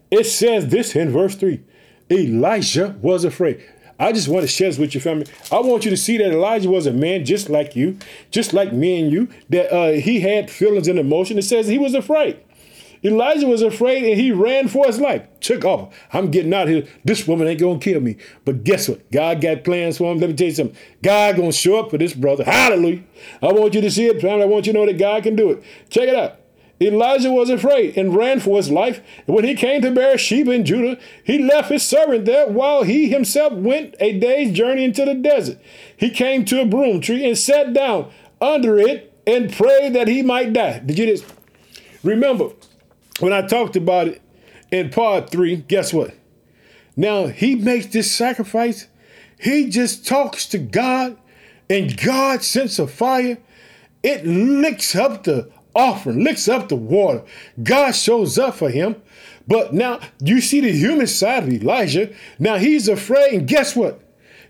It 0.09 0.25
says 0.25 0.67
this 0.67 0.95
in 0.95 1.11
verse 1.11 1.35
3 1.35 1.61
Elijah 2.09 2.95
was 3.01 3.23
afraid. 3.23 3.63
I 3.99 4.11
just 4.11 4.27
want 4.27 4.41
to 4.41 4.47
share 4.47 4.67
this 4.67 4.79
with 4.79 4.93
your 4.93 5.01
family. 5.01 5.27
I 5.51 5.59
want 5.59 5.85
you 5.85 5.91
to 5.91 5.97
see 5.97 6.17
that 6.17 6.31
Elijah 6.31 6.69
was 6.69 6.87
a 6.87 6.91
man 6.91 7.23
just 7.23 7.49
like 7.49 7.75
you, 7.75 7.99
just 8.31 8.51
like 8.51 8.73
me 8.73 8.99
and 8.99 9.11
you, 9.11 9.29
that 9.49 9.71
uh, 9.71 9.91
he 9.91 10.21
had 10.21 10.49
feelings 10.49 10.87
and 10.87 10.97
emotion. 10.97 11.37
It 11.37 11.43
says 11.43 11.67
he 11.67 11.77
was 11.77 11.93
afraid. 11.93 12.39
Elijah 13.03 13.47
was 13.47 13.61
afraid 13.61 14.03
and 14.03 14.19
he 14.19 14.31
ran 14.31 14.67
for 14.67 14.85
his 14.85 14.99
life. 14.99 15.27
Took 15.39 15.65
off. 15.65 15.93
I'm 16.13 16.29
getting 16.29 16.53
out 16.53 16.67
here. 16.67 16.87
This 17.03 17.27
woman 17.27 17.47
ain't 17.47 17.59
gonna 17.59 17.79
kill 17.79 17.99
me. 17.99 18.17
But 18.45 18.63
guess 18.63 18.87
what? 18.87 19.09
God 19.11 19.41
got 19.41 19.63
plans 19.63 19.97
for 19.97 20.11
him. 20.11 20.19
Let 20.19 20.29
me 20.29 20.35
tell 20.35 20.47
you 20.47 20.53
something. 20.53 20.77
God 21.01 21.35
gonna 21.35 21.51
show 21.51 21.79
up 21.79 21.89
for 21.89 21.97
this 21.97 22.13
brother. 22.13 22.43
Hallelujah. 22.43 23.03
I 23.41 23.51
want 23.51 23.73
you 23.73 23.81
to 23.81 23.91
see 23.91 24.05
it, 24.05 24.21
family. 24.21 24.43
I 24.43 24.45
want 24.45 24.67
you 24.67 24.73
to 24.73 24.79
know 24.79 24.85
that 24.85 24.99
God 24.99 25.23
can 25.23 25.35
do 25.35 25.49
it. 25.49 25.63
Check 25.89 26.09
it 26.09 26.15
out. 26.15 26.37
Elijah 26.81 27.31
was 27.31 27.49
afraid 27.49 27.95
and 27.95 28.15
ran 28.15 28.39
for 28.39 28.57
his 28.57 28.71
life. 28.71 29.01
When 29.27 29.43
he 29.43 29.53
came 29.53 29.81
to 29.83 29.91
Beersheba 29.91 30.51
in 30.51 30.65
Judah, 30.65 30.99
he 31.23 31.37
left 31.37 31.69
his 31.69 31.87
servant 31.87 32.25
there 32.25 32.47
while 32.47 32.83
he 32.83 33.07
himself 33.07 33.53
went 33.53 33.95
a 33.99 34.17
day's 34.17 34.51
journey 34.51 34.83
into 34.83 35.05
the 35.05 35.13
desert. 35.13 35.59
He 35.95 36.09
came 36.09 36.43
to 36.45 36.61
a 36.61 36.65
broom 36.65 36.99
tree 36.99 37.25
and 37.27 37.37
sat 37.37 37.73
down 37.73 38.11
under 38.41 38.79
it 38.79 39.13
and 39.27 39.53
prayed 39.53 39.93
that 39.93 40.07
he 40.07 40.23
might 40.23 40.53
die. 40.53 40.79
Did 40.79 40.97
you 40.97 41.05
just 41.05 41.25
remember? 42.03 42.49
When 43.19 43.33
I 43.33 43.45
talked 43.45 43.75
about 43.75 44.07
it 44.07 44.21
in 44.71 44.89
part 44.89 45.29
three, 45.29 45.57
guess 45.57 45.93
what? 45.93 46.13
Now 46.95 47.27
he 47.27 47.55
makes 47.55 47.87
this 47.87 48.11
sacrifice. 48.11 48.87
He 49.39 49.69
just 49.69 50.05
talks 50.05 50.45
to 50.47 50.57
God, 50.57 51.17
and 51.69 51.99
God 51.99 52.43
sends 52.43 52.79
a 52.79 52.87
fire. 52.87 53.37
It 54.03 54.25
licks 54.25 54.95
up 54.95 55.23
the 55.23 55.51
offering, 55.75 56.23
licks 56.23 56.47
up 56.47 56.69
the 56.69 56.75
water. 56.75 57.23
God 57.61 57.91
shows 57.91 58.37
up 58.37 58.55
for 58.55 58.69
him. 58.69 59.01
But 59.47 59.73
now 59.73 59.99
you 60.19 60.41
see 60.41 60.61
the 60.61 60.71
human 60.71 61.07
side 61.07 61.43
of 61.43 61.49
Elijah. 61.49 62.13
Now 62.39 62.57
he's 62.57 62.87
afraid, 62.87 63.33
and 63.33 63.47
guess 63.47 63.75
what? 63.75 63.99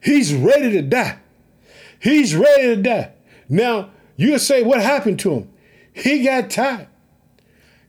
He's 0.01 0.34
ready 0.34 0.72
to 0.72 0.82
die. 0.82 1.18
He's 2.00 2.36
ready 2.36 2.75
to 2.75 2.82
die. 2.82 3.12
Now 3.48 3.91
you'll 4.15 4.39
say, 4.39 4.63
What 4.63 4.82
happened 4.82 5.20
to 5.20 5.34
him? 5.34 5.50
He 5.94 6.24
got 6.24 6.50
tired 6.50 6.88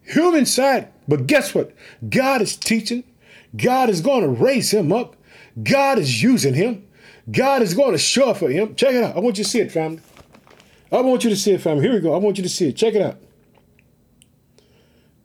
human 0.03 0.47
side. 0.47 0.89
But 1.09 1.27
guess 1.27 1.55
what? 1.55 1.73
God 2.09 2.43
is 2.43 2.57
teaching. 2.57 3.05
God 3.57 3.89
is 3.91 4.01
going 4.01 4.23
to 4.23 4.29
raise 4.29 4.73
him 4.73 4.93
up. 4.93 5.17
God 5.63 5.99
is 5.99 6.23
using 6.23 6.55
him. 6.55 6.87
God 7.31 7.63
is 7.63 7.75
going 7.75 7.93
to 7.93 7.99
show 7.99 8.31
up 8.31 8.39
for 8.39 8.49
him. 8.49 8.75
Check 8.75 8.95
it 8.95 9.05
out. 9.05 9.17
I 9.17 9.21
want 9.21 9.39
you 9.39 9.45
to 9.45 9.51
see 9.51 9.61
it, 9.61 9.71
family. 9.71 10.01
I 10.91 11.01
want 11.01 11.25
you 11.25 11.31
to 11.31 11.37
see 11.37 11.53
it, 11.53 11.61
family. 11.61 11.85
Here 11.85 11.95
we 11.95 12.01
go. 12.01 12.15
I 12.15 12.19
want 12.19 12.37
you 12.37 12.43
to 12.43 12.49
see 12.49 12.69
it. 12.69 12.77
Check 12.77 12.95
it 12.95 13.03
out. 13.03 13.17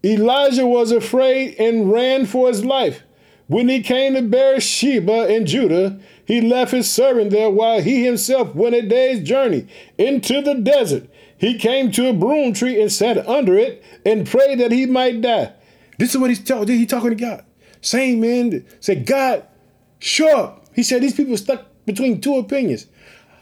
Elijah 0.04 0.66
was 0.66 0.92
afraid 0.92 1.56
and 1.60 1.92
ran 1.92 2.26
for 2.26 2.48
his 2.48 2.64
life. 2.64 3.04
When 3.48 3.70
he 3.70 3.82
came 3.82 4.14
to 4.14 4.22
Beersheba 4.22 5.34
in 5.34 5.46
Judah, 5.46 6.00
he 6.26 6.42
left 6.42 6.72
his 6.72 6.92
servant 6.92 7.32
there 7.32 7.50
while 7.50 7.82
he 7.82 8.04
himself 8.04 8.54
went 8.54 8.76
a 8.76 8.82
day's 8.82 9.26
journey 9.28 9.68
into 9.98 10.42
the 10.42 10.56
desert 10.56 11.10
he 11.38 11.58
came 11.58 11.92
to 11.92 12.10
a 12.10 12.14
broom 12.14 12.54
tree 12.54 12.82
and 12.82 12.92
sat 12.92 13.28
under 13.28 13.58
it 13.58 13.84
and 14.06 14.28
prayed 14.28 14.60
that 14.60 14.72
he 14.72 14.86
might 14.86 15.22
die. 15.22 15.54
This 15.98 16.14
is 16.14 16.18
what 16.20 16.30
he's 16.30 16.44
talking. 16.44 16.68
He 16.68 16.86
talking 16.86 17.10
to 17.10 17.16
God. 17.16 17.46
Same 17.82 18.20
man 18.20 18.66
said, 18.80 19.06
God, 19.06 19.46
up. 20.34 20.66
He 20.74 20.84
said 20.84 21.02
these 21.02 21.16
people 21.16 21.38
stuck 21.38 21.66
between 21.86 22.22
two 22.22 22.36
opinions. 22.36 22.88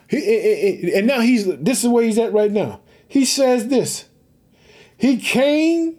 He, 0.07 0.93
and 0.95 1.07
now 1.07 1.19
he's 1.21 1.45
this 1.57 1.83
is 1.83 1.89
where 1.89 2.03
he's 2.03 2.17
at 2.17 2.31
right 2.31 2.51
now. 2.51 2.81
He 3.07 3.25
says 3.25 3.67
this. 3.67 4.05
He 4.97 5.17
came 5.17 5.97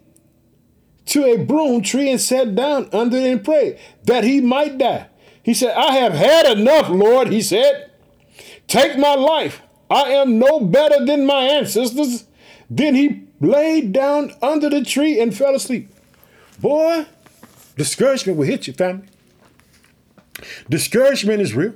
to 1.07 1.25
a 1.25 1.37
broom 1.37 1.81
tree 1.81 2.09
and 2.11 2.19
sat 2.19 2.55
down 2.55 2.89
under 2.91 3.17
it 3.17 3.31
and 3.31 3.43
prayed 3.43 3.79
that 4.05 4.23
he 4.23 4.41
might 4.41 4.77
die. 4.77 5.07
He 5.43 5.53
said, 5.53 5.75
I 5.75 5.93
have 5.97 6.13
had 6.13 6.57
enough, 6.57 6.89
Lord, 6.89 7.29
he 7.29 7.41
said. 7.41 7.91
Take 8.67 8.97
my 8.97 9.15
life. 9.15 9.61
I 9.89 10.11
am 10.11 10.39
no 10.39 10.59
better 10.59 11.05
than 11.05 11.25
my 11.25 11.41
ancestors. 11.41 12.25
Then 12.69 12.95
he 12.95 13.23
laid 13.39 13.93
down 13.93 14.33
under 14.41 14.69
the 14.69 14.83
tree 14.83 15.19
and 15.19 15.35
fell 15.35 15.55
asleep. 15.55 15.89
Boy, 16.59 17.05
discouragement 17.75 18.37
will 18.37 18.45
hit 18.45 18.67
you, 18.67 18.73
family. 18.73 19.07
Discouragement 20.69 21.41
is 21.41 21.53
real. 21.53 21.73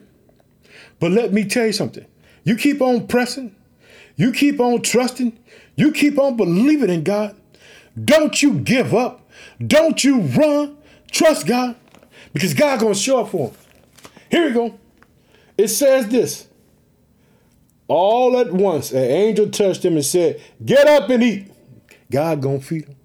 But 0.99 1.11
let 1.11 1.33
me 1.33 1.45
tell 1.45 1.65
you 1.65 1.73
something. 1.73 2.05
You 2.43 2.55
keep 2.55 2.81
on 2.81 3.07
pressing, 3.07 3.55
you 4.15 4.31
keep 4.31 4.59
on 4.59 4.81
trusting, 4.81 5.37
you 5.75 5.91
keep 5.91 6.19
on 6.19 6.35
believing 6.35 6.89
in 6.89 7.03
God. 7.03 7.35
Don't 8.03 8.41
you 8.41 8.53
give 8.55 8.93
up. 8.93 9.29
Don't 9.65 10.03
you 10.03 10.21
run. 10.21 10.77
Trust 11.11 11.45
God 11.45 11.75
because 12.33 12.53
God 12.53 12.79
going 12.79 12.93
to 12.93 12.99
show 12.99 13.21
up 13.21 13.29
for 13.29 13.49
him. 13.49 13.57
Here 14.29 14.47
we 14.47 14.53
go. 14.53 14.79
It 15.57 15.67
says 15.67 16.07
this. 16.07 16.47
All 17.93 18.37
at 18.37 18.53
once, 18.53 18.93
an 18.93 19.03
angel 19.03 19.49
touched 19.49 19.83
him 19.83 19.95
and 19.95 20.05
said, 20.05 20.41
Get 20.63 20.87
up 20.87 21.09
and 21.09 21.21
eat. 21.21 21.51
God 22.09 22.41
to 22.41 22.61
feed 22.61 22.85
him. 22.85 22.95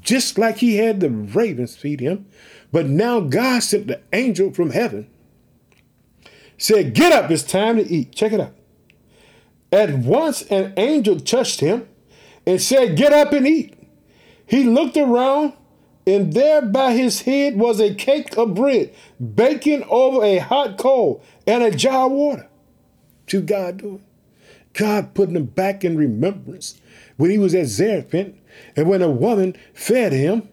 Just 0.00 0.38
like 0.38 0.56
he 0.56 0.78
had 0.78 1.00
the 1.00 1.10
ravens 1.10 1.76
feed 1.76 2.00
him. 2.00 2.24
But 2.72 2.86
now 2.86 3.20
God 3.20 3.62
sent 3.62 3.88
the 3.88 4.00
angel 4.10 4.50
from 4.50 4.70
heaven. 4.70 5.06
Said, 6.56 6.94
Get 6.94 7.12
up, 7.12 7.30
it's 7.30 7.42
time 7.42 7.76
to 7.76 7.86
eat. 7.86 8.14
Check 8.14 8.32
it 8.32 8.40
out. 8.40 8.54
At 9.70 9.98
once, 9.98 10.40
an 10.46 10.72
angel 10.78 11.20
touched 11.20 11.60
him 11.60 11.86
and 12.46 12.58
said, 12.58 12.96
Get 12.96 13.12
up 13.12 13.34
and 13.34 13.46
eat. 13.46 13.74
He 14.46 14.64
looked 14.64 14.96
around, 14.96 15.52
and 16.06 16.32
there 16.32 16.62
by 16.62 16.94
his 16.94 17.20
head 17.20 17.58
was 17.58 17.82
a 17.82 17.94
cake 17.94 18.34
of 18.38 18.54
bread, 18.54 18.94
baking 19.20 19.84
over 19.90 20.24
a 20.24 20.38
hot 20.38 20.78
coal, 20.78 21.22
and 21.46 21.62
a 21.62 21.70
jar 21.70 22.06
of 22.06 22.12
water. 22.12 22.48
To 23.26 23.42
God 23.42 23.76
doing. 23.76 24.02
God 24.74 25.14
putting 25.14 25.36
him 25.36 25.46
back 25.46 25.84
in 25.84 25.96
remembrance 25.96 26.80
when 27.16 27.30
he 27.30 27.38
was 27.38 27.54
at 27.54 27.66
Zarephath 27.66 28.34
and 28.76 28.88
when 28.88 29.02
a 29.02 29.10
woman 29.10 29.56
fed 29.74 30.12
him. 30.12 30.48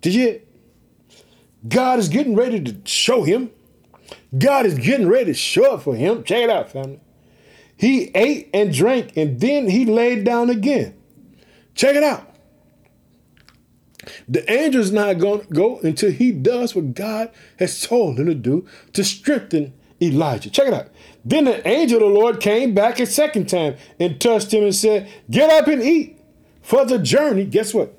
Did 0.00 0.14
you? 0.14 0.40
God 1.66 1.98
is 1.98 2.08
getting 2.08 2.34
ready 2.34 2.60
to 2.60 2.76
show 2.84 3.22
him. 3.22 3.50
God 4.36 4.66
is 4.66 4.78
getting 4.78 5.08
ready 5.08 5.26
to 5.26 5.34
show 5.34 5.74
up 5.74 5.82
for 5.82 5.94
him. 5.94 6.24
Check 6.24 6.44
it 6.44 6.50
out, 6.50 6.70
family. 6.72 7.00
He 7.76 8.10
ate 8.14 8.50
and 8.54 8.72
drank, 8.72 9.16
and 9.16 9.40
then 9.40 9.68
he 9.68 9.84
laid 9.84 10.24
down 10.24 10.50
again. 10.50 10.94
Check 11.74 11.96
it 11.96 12.02
out. 12.02 12.28
The 14.28 14.48
angel's 14.50 14.90
not 14.90 15.18
going 15.18 15.46
to 15.46 15.54
go 15.54 15.78
until 15.78 16.10
he 16.10 16.32
does 16.32 16.74
what 16.74 16.94
God 16.94 17.30
has 17.58 17.80
told 17.80 18.18
him 18.18 18.26
to 18.26 18.34
do 18.34 18.66
to 18.94 19.04
strengthen 19.04 19.74
Elijah. 20.02 20.50
Check 20.50 20.68
it 20.68 20.74
out. 20.74 20.88
Then 21.24 21.44
the 21.44 21.66
angel 21.66 22.02
of 22.02 22.12
the 22.12 22.18
Lord 22.20 22.40
came 22.40 22.74
back 22.74 22.98
a 22.98 23.06
second 23.06 23.48
time 23.48 23.76
and 24.00 24.20
touched 24.20 24.52
him 24.52 24.64
and 24.64 24.74
said, 24.74 25.08
Get 25.30 25.50
up 25.50 25.68
and 25.68 25.82
eat 25.82 26.18
for 26.62 26.84
the 26.84 26.98
journey. 26.98 27.44
Guess 27.44 27.72
what? 27.72 27.94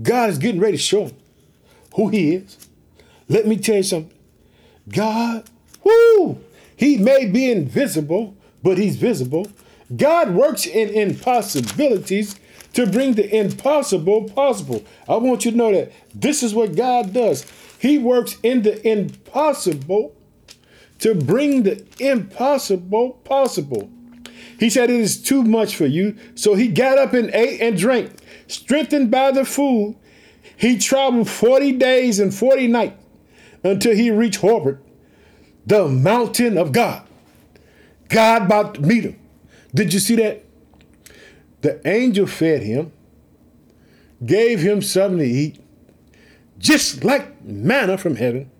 God 0.00 0.30
is 0.30 0.38
getting 0.38 0.60
ready 0.60 0.76
to 0.76 0.82
show 0.82 1.06
him 1.06 1.16
who 1.94 2.08
he 2.08 2.36
is. 2.36 2.68
Let 3.28 3.46
me 3.46 3.56
tell 3.56 3.76
you 3.76 3.82
something. 3.82 4.16
God, 4.88 5.48
whoo, 5.82 6.40
he 6.76 6.98
may 6.98 7.26
be 7.26 7.50
invisible, 7.50 8.36
but 8.62 8.78
he's 8.78 8.96
visible. 8.96 9.48
God 9.94 10.34
works 10.34 10.66
in 10.66 10.90
impossibilities 10.90 12.36
to 12.74 12.86
bring 12.86 13.14
the 13.14 13.34
impossible 13.34 14.28
possible. 14.30 14.84
I 15.08 15.16
want 15.16 15.44
you 15.44 15.52
to 15.52 15.56
know 15.56 15.72
that 15.72 15.92
this 16.14 16.42
is 16.42 16.54
what 16.54 16.76
God 16.76 17.12
does. 17.12 17.46
He 17.78 17.98
works 17.98 18.36
in 18.42 18.62
the 18.62 18.86
impossible 18.86 20.14
to 21.04 21.14
bring 21.14 21.64
the 21.64 21.84
impossible 22.00 23.10
possible. 23.24 23.90
He 24.58 24.70
said, 24.70 24.88
It 24.88 25.00
is 25.00 25.22
too 25.22 25.42
much 25.42 25.76
for 25.76 25.84
you. 25.84 26.16
So 26.34 26.54
he 26.54 26.68
got 26.68 26.96
up 26.96 27.12
and 27.12 27.28
ate 27.34 27.60
and 27.60 27.76
drank. 27.76 28.10
Strengthened 28.46 29.10
by 29.10 29.30
the 29.30 29.44
food, 29.44 29.96
he 30.56 30.78
traveled 30.78 31.28
40 31.28 31.72
days 31.72 32.18
and 32.20 32.34
40 32.34 32.68
nights 32.68 33.04
until 33.62 33.94
he 33.94 34.10
reached 34.10 34.40
Horeb, 34.40 34.82
the 35.66 35.88
mountain 35.88 36.56
of 36.56 36.72
God. 36.72 37.06
God 38.08 38.44
about 38.44 38.76
to 38.76 38.80
meet 38.80 39.04
him. 39.04 39.20
Did 39.74 39.92
you 39.92 40.00
see 40.00 40.16
that? 40.16 40.42
The 41.60 41.86
angel 41.86 42.26
fed 42.26 42.62
him, 42.62 42.92
gave 44.24 44.60
him 44.60 44.80
something 44.80 45.18
to 45.18 45.26
eat, 45.26 45.60
just 46.56 47.04
like 47.04 47.44
manna 47.44 47.98
from 47.98 48.16
heaven. 48.16 48.50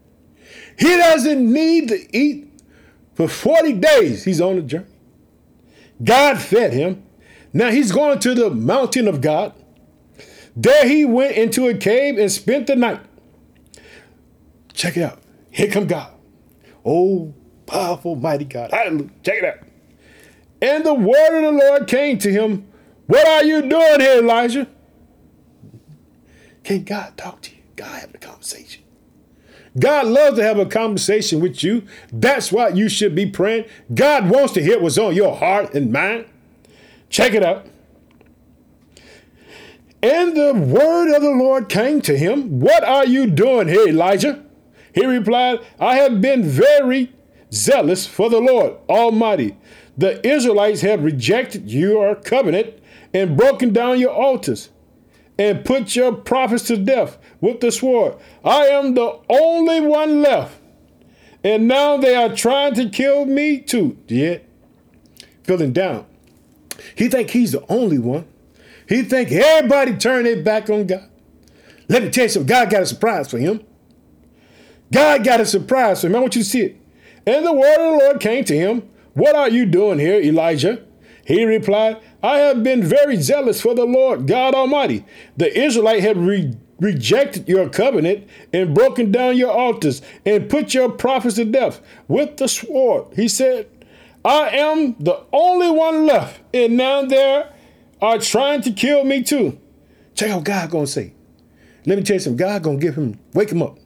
He 0.79 0.97
doesn't 0.97 1.53
need 1.53 1.89
to 1.89 2.17
eat 2.17 2.61
for 3.15 3.29
40 3.29 3.75
days. 3.75 4.25
He's 4.25 4.41
on 4.41 4.59
a 4.59 4.63
journey. 4.63 4.87
God 6.03 6.41
fed 6.41 6.73
him. 6.73 7.05
Now 7.53 7.71
he's 7.71 7.93
going 7.93 8.19
to 8.21 8.35
the 8.35 8.51
mountain 8.51 9.07
of 9.07 9.21
God. 9.21 9.55
There 10.57 10.89
he 10.89 11.05
went 11.05 11.37
into 11.37 11.69
a 11.69 11.75
cave 11.75 12.19
and 12.19 12.31
spent 12.31 12.67
the 12.67 12.77
night. 12.77 13.01
Check 14.73 14.97
it 14.97 15.03
out. 15.03 15.21
Here 15.51 15.71
come 15.71 15.87
God. 15.87 16.13
Oh, 16.85 17.33
powerful, 17.67 18.17
mighty 18.17 18.45
God. 18.45 18.73
Hallelujah. 18.73 19.11
Check 19.23 19.35
it 19.39 19.45
out. 19.45 19.69
And 20.61 20.85
the 20.85 20.95
word 20.95 21.37
of 21.37 21.43
the 21.43 21.53
Lord 21.53 21.87
came 21.87 22.19
to 22.19 22.31
him 22.31 22.67
what 23.07 23.27
are 23.29 23.45
you 23.45 23.63
doing 23.63 24.01
here, 24.01 24.19
Elijah? 24.19 24.67
Can 26.63 26.85
God 26.85 27.17
talk 27.17 27.43
to 27.43 27.51
you? 27.51 27.59
God 27.77 28.01
having 28.01 28.17
a 28.17 28.19
conversation. 28.19 28.84
God 29.79 30.07
loves 30.07 30.37
to 30.39 30.45
have 30.45 30.59
a 30.59 30.67
conversation 30.67 31.41
with 31.41 31.65
you. 31.65 31.83
That's 32.13 32.53
why 32.53 32.69
you 32.69 32.89
should 32.89 33.15
be 33.15 33.27
praying. 33.27 33.65
God 33.93 34.31
wants 34.31 34.53
to 34.55 34.63
hear 34.63 34.81
what's 34.81 34.99
on 34.99 35.15
your 35.15 35.35
heart 35.35 35.75
and 35.75 35.93
mind. 35.93 36.27
Check 37.09 37.35
it 37.35 37.43
out. 37.43 37.67
And 40.03 40.37
the 40.37 40.53
word 40.53 41.15
of 41.15 41.23
the 41.23 41.31
Lord 41.31 41.69
came 41.69 42.03
to 42.03 42.17
him. 42.17 42.61
What 42.61 42.85
are 42.85 43.07
you 43.07 43.27
doing 43.27 43.69
here, 43.69 43.89
Elijah? 43.89 44.45
He 44.95 45.05
replied, 45.05 45.61
I 45.81 45.97
have 45.97 46.21
been 46.21 46.45
very 46.45 47.13
zealous 47.53 48.07
for 48.07 48.31
the 48.31 48.41
Lord 48.41 48.75
Almighty. 48.89 49.57
The 49.97 50.25
Israelites 50.27 50.83
have 50.83 51.03
rejected 51.03 51.71
your 51.71 52.15
covenant 52.17 52.75
and 53.13 53.37
broken 53.37 53.73
down 53.73 53.99
your 53.99 54.13
altars 54.13 54.71
and 55.39 55.65
put 55.65 55.97
your 55.97 56.13
prophets 56.13 56.65
to 56.65 56.77
death 56.77 57.19
with 57.41 57.61
the 57.61 57.73
sword. 57.73 58.17
I 58.45 58.67
am 58.67 58.95
the 58.95 59.19
only 59.29 59.81
one 59.81 60.23
left. 60.23 60.61
And 61.43 61.69
now 61.69 61.97
they 61.97 62.15
are 62.15 62.35
trying 62.35 62.75
to 62.75 62.89
kill 62.89 63.27
me 63.27 63.61
too. 63.61 63.99
Yeah. 64.09 64.39
Feeling 65.43 65.73
down. 65.73 66.07
He 66.95 67.09
think 67.09 67.31
he's 67.31 67.53
the 67.53 67.65
only 67.69 67.99
one. 67.99 68.27
He 68.89 69.03
think 69.03 69.31
everybody 69.31 69.97
turned 69.97 70.27
their 70.27 70.43
back 70.43 70.71
on 70.71 70.87
God. 70.87 71.09
Let 71.89 72.03
me 72.03 72.11
tell 72.11 72.25
you 72.25 72.31
something. 72.31 72.47
God 72.47 72.71
got 72.71 72.83
a 72.83 72.87
surprise 72.87 73.31
for 73.31 73.39
him. 73.39 73.63
God 74.93 75.25
got 75.25 75.41
a 75.41 75.47
surprise 75.47 76.01
for 76.01 76.07
him. 76.07 76.17
I 76.17 76.21
want 76.21 76.37
you 76.37 76.43
to 76.43 76.49
see 76.49 76.63
it. 76.63 76.81
And 77.27 77.45
the 77.45 77.53
word 77.53 77.79
of 77.79 77.93
the 77.93 78.05
Lord 78.05 78.21
came 78.21 78.45
to 78.45 78.57
him. 78.57 78.89
What 79.15 79.35
are 79.35 79.49
you 79.49 79.67
doing 79.67 79.99
here, 79.99 80.21
Elijah? 80.21 80.85
He 81.25 81.45
replied, 81.45 82.01
I 82.23 82.39
have 82.39 82.63
been 82.63 82.83
very 82.83 83.17
zealous 83.17 83.61
for 83.61 83.75
the 83.75 83.85
Lord 83.85 84.27
God 84.27 84.55
Almighty. 84.55 85.05
The 85.37 85.57
Israelite 85.59 86.03
had 86.03 86.19
re- 86.19 86.55
rejected 86.79 87.49
your 87.49 87.69
covenant 87.69 88.29
and 88.53 88.75
broken 88.75 89.11
down 89.11 89.37
your 89.37 89.51
altars 89.51 90.03
and 90.27 90.51
put 90.51 90.75
your 90.75 90.91
prophets 90.91 91.37
to 91.37 91.45
death 91.45 91.81
with 92.09 92.37
the 92.37 92.49
sword. 92.49 93.15
He 93.15 93.29
said, 93.29 93.69
I 94.25 94.49
am 94.51 94.97
the 94.99 95.23
only 95.33 95.71
one 95.71 96.07
left, 96.07 96.41
and 96.53 96.77
now 96.77 97.05
they 97.05 97.47
are 98.01 98.19
trying 98.19 98.63
to 98.63 98.73
kill 98.73 99.05
me 99.05 99.23
too. 99.23 99.59
Check 100.15 100.31
out 100.31 100.45
God 100.45 100.71
gonna 100.71 100.87
say. 100.87 101.15
Let 101.87 101.99
me 101.99 102.05
tell 102.05 102.15
you 102.15 102.21
something. 102.21 102.37
God 102.37 102.63
gonna 102.63 102.79
give 102.79 102.97
him, 102.97 103.19
wake 103.35 103.51
him 103.51 103.63
up. 103.63 103.79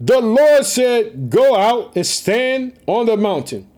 The 0.00 0.20
Lord 0.20 0.64
said, 0.64 1.30
Go 1.30 1.56
out 1.56 1.94
and 1.94 2.04
stand 2.04 2.78
on 2.86 3.06
the 3.06 3.16
mountain 3.16 3.68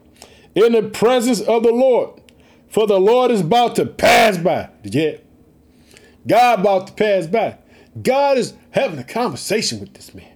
in 0.55 0.73
the 0.73 0.83
presence 0.83 1.41
of 1.41 1.63
the 1.63 1.73
Lord. 1.73 2.21
For 2.69 2.87
the 2.87 2.99
Lord 2.99 3.31
is 3.31 3.43
about 3.43 3.77
to 3.77 3.87
pass 3.87 4.37
by. 4.37 4.71
Did 4.83 4.95
you 4.95 5.01
hear? 5.01 5.21
God 6.27 6.61
about 6.61 6.89
to 6.89 6.93
pass 6.93 7.27
by. 7.27 7.59
God 8.03 8.39
is 8.39 8.55
having 8.71 8.99
a 8.99 9.05
conversation 9.05 9.81
with 9.81 9.95
this 9.95 10.15
man. 10.15 10.33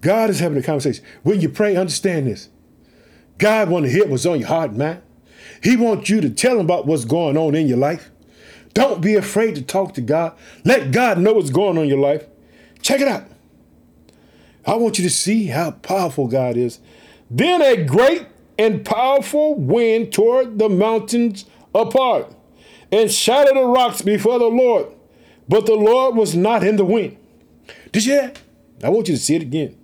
God 0.00 0.30
is 0.30 0.40
having 0.40 0.58
a 0.58 0.62
conversation. 0.62 1.04
When 1.22 1.40
you 1.40 1.48
pray, 1.48 1.76
understand 1.76 2.26
this. 2.26 2.48
God 3.38 3.68
want 3.68 3.86
to 3.86 3.90
hear 3.90 4.06
what's 4.06 4.26
on 4.26 4.38
your 4.40 4.48
heart 4.48 4.74
mind. 4.74 5.02
He 5.62 5.76
wants 5.76 6.08
you 6.08 6.20
to 6.20 6.30
tell 6.30 6.54
him 6.54 6.64
about 6.64 6.86
what's 6.86 7.04
going 7.04 7.36
on 7.36 7.54
in 7.54 7.66
your 7.66 7.78
life. 7.78 8.10
Don't 8.74 9.00
be 9.00 9.14
afraid 9.14 9.54
to 9.54 9.62
talk 9.62 9.94
to 9.94 10.00
God. 10.00 10.36
Let 10.64 10.90
God 10.90 11.18
know 11.18 11.32
what's 11.32 11.50
going 11.50 11.78
on 11.78 11.84
in 11.84 11.88
your 11.88 11.98
life. 11.98 12.26
Check 12.82 13.00
it 13.00 13.08
out. 13.08 13.24
I 14.66 14.74
want 14.74 14.98
you 14.98 15.04
to 15.04 15.10
see 15.10 15.46
how 15.46 15.72
powerful 15.72 16.26
God 16.28 16.56
is. 16.56 16.80
Then 17.30 17.62
a 17.62 17.82
great 17.84 18.26
and 18.58 18.84
powerful 18.84 19.54
wind 19.54 20.12
tore 20.12 20.44
the 20.44 20.68
mountains 20.68 21.44
apart 21.74 22.32
and 22.92 23.10
shattered 23.10 23.56
the 23.56 23.64
rocks 23.64 24.02
before 24.02 24.38
the 24.38 24.46
Lord. 24.46 24.86
But 25.48 25.66
the 25.66 25.74
Lord 25.74 26.16
was 26.16 26.34
not 26.34 26.62
in 26.64 26.76
the 26.76 26.84
wind. 26.84 27.16
Did 27.92 28.06
you 28.06 28.12
hear? 28.12 28.28
that? 28.28 28.86
I 28.86 28.90
want 28.90 29.08
you 29.08 29.16
to 29.16 29.20
see 29.20 29.34
it 29.36 29.42
again. 29.42 29.76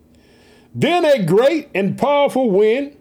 Then 0.75 1.05
a 1.05 1.25
great 1.25 1.69
and 1.75 1.99
powerful 1.99 2.51
wind 2.51 2.97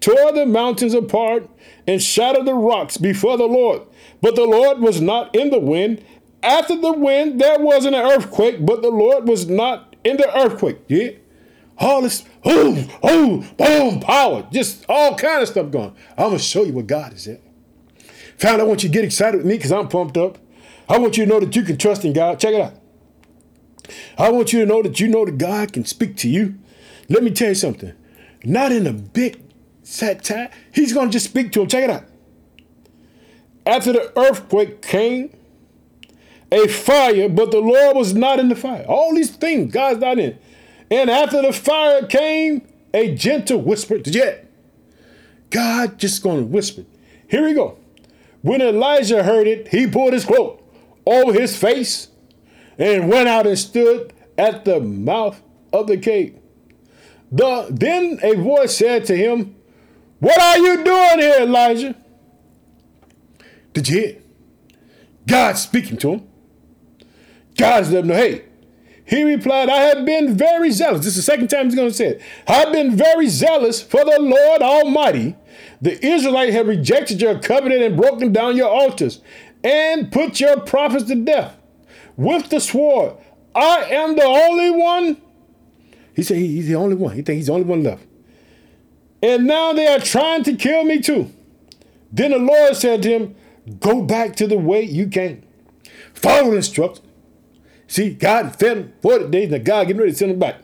tore 0.00 0.32
the 0.32 0.46
mountains 0.46 0.94
apart 0.94 1.48
and 1.86 2.02
shattered 2.02 2.46
the 2.46 2.54
rocks 2.54 2.96
before 2.96 3.36
the 3.36 3.46
Lord. 3.46 3.82
But 4.20 4.36
the 4.36 4.44
Lord 4.44 4.80
was 4.80 5.00
not 5.00 5.34
in 5.34 5.50
the 5.50 5.58
wind. 5.58 6.04
After 6.42 6.76
the 6.76 6.92
wind, 6.92 7.40
there 7.40 7.58
was 7.58 7.84
an 7.84 7.94
earthquake, 7.94 8.64
but 8.64 8.82
the 8.82 8.90
Lord 8.90 9.28
was 9.28 9.48
not 9.48 9.94
in 10.04 10.16
the 10.16 10.36
earthquake. 10.36 10.78
Yeah? 10.88 11.10
All 11.80 12.02
this, 12.02 12.24
oh, 12.44 12.86
oh, 13.02 13.46
boom, 13.56 14.00
power, 14.00 14.46
just 14.52 14.84
all 14.88 15.16
kind 15.16 15.42
of 15.42 15.48
stuff 15.48 15.70
going. 15.70 15.94
I'm 16.16 16.26
gonna 16.26 16.38
show 16.38 16.62
you 16.62 16.74
what 16.74 16.86
God 16.86 17.14
is 17.14 17.26
at. 17.26 17.40
Family, 18.36 18.60
I 18.60 18.64
want 18.64 18.82
you 18.82 18.90
to 18.90 18.92
get 18.92 19.04
excited 19.04 19.38
with 19.38 19.46
me 19.46 19.56
because 19.56 19.72
I'm 19.72 19.88
pumped 19.88 20.16
up. 20.16 20.38
I 20.88 20.98
want 20.98 21.16
you 21.16 21.24
to 21.24 21.30
know 21.30 21.40
that 21.40 21.56
you 21.56 21.62
can 21.62 21.78
trust 21.78 22.04
in 22.04 22.12
God. 22.12 22.38
Check 22.38 22.54
it 22.54 22.60
out. 22.60 22.74
I 24.18 24.30
want 24.30 24.52
you 24.52 24.60
to 24.60 24.66
know 24.66 24.82
that 24.82 25.00
you 25.00 25.08
know 25.08 25.24
that 25.24 25.38
God 25.38 25.72
can 25.72 25.84
speak 25.84 26.16
to 26.18 26.28
you. 26.28 26.58
Let 27.08 27.22
me 27.22 27.30
tell 27.30 27.48
you 27.48 27.54
something. 27.54 27.92
Not 28.44 28.72
in 28.72 28.86
a 28.86 28.92
big 28.92 29.42
set 29.82 30.22
time. 30.22 30.50
He's 30.72 30.92
gonna 30.92 31.10
just 31.10 31.26
speak 31.26 31.52
to 31.52 31.62
him. 31.62 31.68
Check 31.68 31.84
it 31.84 31.90
out. 31.90 32.04
After 33.66 33.92
the 33.92 34.12
earthquake 34.18 34.82
came, 34.82 35.36
a 36.52 36.66
fire, 36.66 37.28
but 37.28 37.50
the 37.50 37.60
Lord 37.60 37.96
was 37.96 38.14
not 38.14 38.38
in 38.38 38.48
the 38.48 38.56
fire. 38.56 38.84
All 38.86 39.14
these 39.14 39.30
things, 39.30 39.72
God's 39.72 40.00
not 40.00 40.18
in. 40.18 40.38
And 40.90 41.08
after 41.08 41.40
the 41.42 41.52
fire 41.52 42.06
came 42.06 42.66
a 42.92 43.14
gentle 43.14 43.60
whisper. 43.60 43.98
Did 43.98 44.14
you 44.14 44.32
God 45.50 45.98
just 45.98 46.22
going 46.22 46.38
to 46.38 46.46
whisper. 46.46 46.84
Here 47.28 47.44
we 47.44 47.54
go. 47.54 47.78
When 48.42 48.62
Elijah 48.62 49.22
heard 49.22 49.46
it, 49.46 49.68
he 49.68 49.86
pulled 49.86 50.12
his 50.12 50.24
cloak 50.24 50.62
over 51.04 51.32
his 51.32 51.56
face 51.56 52.08
and 52.78 53.08
went 53.08 53.28
out 53.28 53.46
and 53.46 53.58
stood 53.58 54.12
at 54.38 54.64
the 54.64 54.80
mouth 54.80 55.42
of 55.72 55.86
the 55.86 55.98
cave. 55.98 56.38
The, 57.30 57.66
then 57.70 58.18
a 58.22 58.34
voice 58.34 58.76
said 58.76 59.04
to 59.06 59.16
him, 59.16 59.54
What 60.18 60.40
are 60.40 60.58
you 60.58 60.82
doing 60.82 61.18
here, 61.18 61.40
Elijah? 61.40 61.94
Did 63.72 63.88
you 63.88 64.00
hear? 64.00 64.16
God 65.26 65.58
speaking 65.58 65.96
to 65.98 66.14
him. 66.14 66.28
God's 67.56 67.90
letting 67.92 68.08
know, 68.08 68.14
hey, 68.16 68.44
he 69.10 69.24
replied, 69.24 69.68
I 69.68 69.80
have 69.80 70.04
been 70.06 70.36
very 70.36 70.70
zealous. 70.70 71.04
This 71.04 71.16
is 71.16 71.16
the 71.16 71.22
second 71.22 71.48
time 71.48 71.64
he's 71.64 71.74
going 71.74 71.88
to 71.88 71.94
say 71.94 72.10
it. 72.10 72.22
I've 72.46 72.72
been 72.72 72.94
very 72.94 73.26
zealous 73.26 73.82
for 73.82 74.04
the 74.04 74.20
Lord 74.20 74.62
Almighty. 74.62 75.34
The 75.82 76.06
Israelites 76.06 76.52
have 76.52 76.68
rejected 76.68 77.20
your 77.20 77.36
covenant 77.40 77.82
and 77.82 77.96
broken 77.96 78.32
down 78.32 78.56
your 78.56 78.68
altars 78.68 79.20
and 79.64 80.12
put 80.12 80.38
your 80.38 80.60
prophets 80.60 81.06
to 81.06 81.16
death 81.16 81.56
with 82.16 82.50
the 82.50 82.60
sword. 82.60 83.14
I 83.52 83.82
am 83.90 84.14
the 84.14 84.22
only 84.22 84.70
one. 84.70 85.20
He 86.14 86.22
said 86.22 86.36
he's 86.36 86.68
the 86.68 86.76
only 86.76 86.94
one. 86.94 87.16
He 87.16 87.22
thinks 87.22 87.38
he's 87.38 87.46
the 87.48 87.54
only 87.54 87.66
one 87.66 87.82
left. 87.82 88.06
And 89.24 89.44
now 89.44 89.72
they 89.72 89.88
are 89.88 89.98
trying 89.98 90.44
to 90.44 90.54
kill 90.54 90.84
me 90.84 91.00
too. 91.00 91.32
Then 92.12 92.30
the 92.30 92.38
Lord 92.38 92.76
said 92.76 93.02
to 93.02 93.08
him, 93.08 93.34
Go 93.80 94.02
back 94.02 94.36
to 94.36 94.46
the 94.46 94.56
way 94.56 94.82
you 94.82 95.08
came. 95.08 95.42
Follow 96.14 96.52
instructions 96.52 97.04
See, 97.90 98.10
God 98.10 98.54
fed 98.54 98.76
him 98.76 98.92
40 99.02 99.30
days, 99.30 99.52
and 99.52 99.64
God 99.64 99.88
getting 99.88 99.98
ready 99.98 100.12
to 100.12 100.16
send 100.16 100.30
him 100.30 100.38
back. 100.38 100.62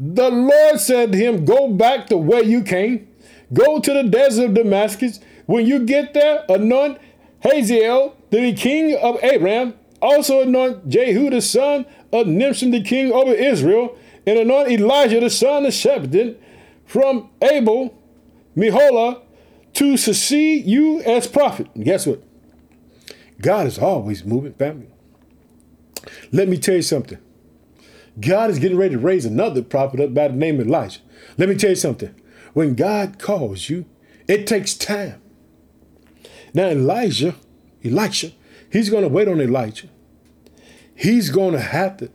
The 0.00 0.28
Lord 0.28 0.80
said 0.80 1.12
to 1.12 1.18
him, 1.18 1.44
Go 1.44 1.72
back 1.72 2.08
the 2.08 2.16
way 2.16 2.42
you 2.42 2.64
came. 2.64 3.06
Go 3.52 3.78
to 3.78 3.92
the 3.92 4.02
desert 4.02 4.46
of 4.46 4.54
Damascus. 4.54 5.20
When 5.46 5.64
you 5.64 5.86
get 5.86 6.14
there, 6.14 6.44
anoint 6.48 6.98
Hazael, 7.44 8.16
the 8.30 8.54
king 8.54 8.96
of 8.96 9.22
Aram. 9.22 9.74
Also 10.02 10.40
anoint 10.40 10.88
Jehu, 10.88 11.30
the 11.30 11.40
son 11.40 11.86
of 12.12 12.26
Nimshim, 12.26 12.72
the 12.72 12.82
king 12.82 13.12
over 13.12 13.32
Israel. 13.32 13.96
And 14.26 14.40
anoint 14.40 14.68
Elijah, 14.68 15.20
the 15.20 15.30
son 15.30 15.64
of 15.64 15.72
Shephan, 15.72 16.36
from 16.86 17.30
Abel, 17.40 17.96
Meholah, 18.56 19.22
to 19.74 19.96
succeed 19.96 20.66
you 20.66 21.02
as 21.02 21.28
prophet. 21.28 21.68
And 21.76 21.84
guess 21.84 22.04
what? 22.04 22.20
God 23.40 23.68
is 23.68 23.78
always 23.78 24.24
moving, 24.24 24.52
family. 24.54 24.88
Let 26.32 26.48
me 26.48 26.58
tell 26.58 26.76
you 26.76 26.82
something. 26.82 27.18
God 28.20 28.50
is 28.50 28.58
getting 28.58 28.78
ready 28.78 28.94
to 28.94 29.00
raise 29.00 29.24
another 29.24 29.62
prophet 29.62 30.00
up 30.00 30.14
by 30.14 30.28
the 30.28 30.36
name 30.36 30.60
of 30.60 30.66
Elijah. 30.66 31.00
Let 31.36 31.48
me 31.48 31.54
tell 31.54 31.70
you 31.70 31.76
something. 31.76 32.14
When 32.54 32.74
God 32.74 33.18
calls 33.18 33.68
you, 33.68 33.84
it 34.26 34.46
takes 34.46 34.74
time. 34.74 35.20
Now, 36.54 36.68
Elijah, 36.68 37.34
Elisha, 37.84 38.32
he's 38.72 38.88
going 38.88 39.02
to 39.02 39.08
wait 39.08 39.28
on 39.28 39.40
Elijah. 39.40 39.88
He's 40.94 41.28
going 41.28 41.52
to 41.52 41.60
have 41.60 41.98
to 41.98 42.10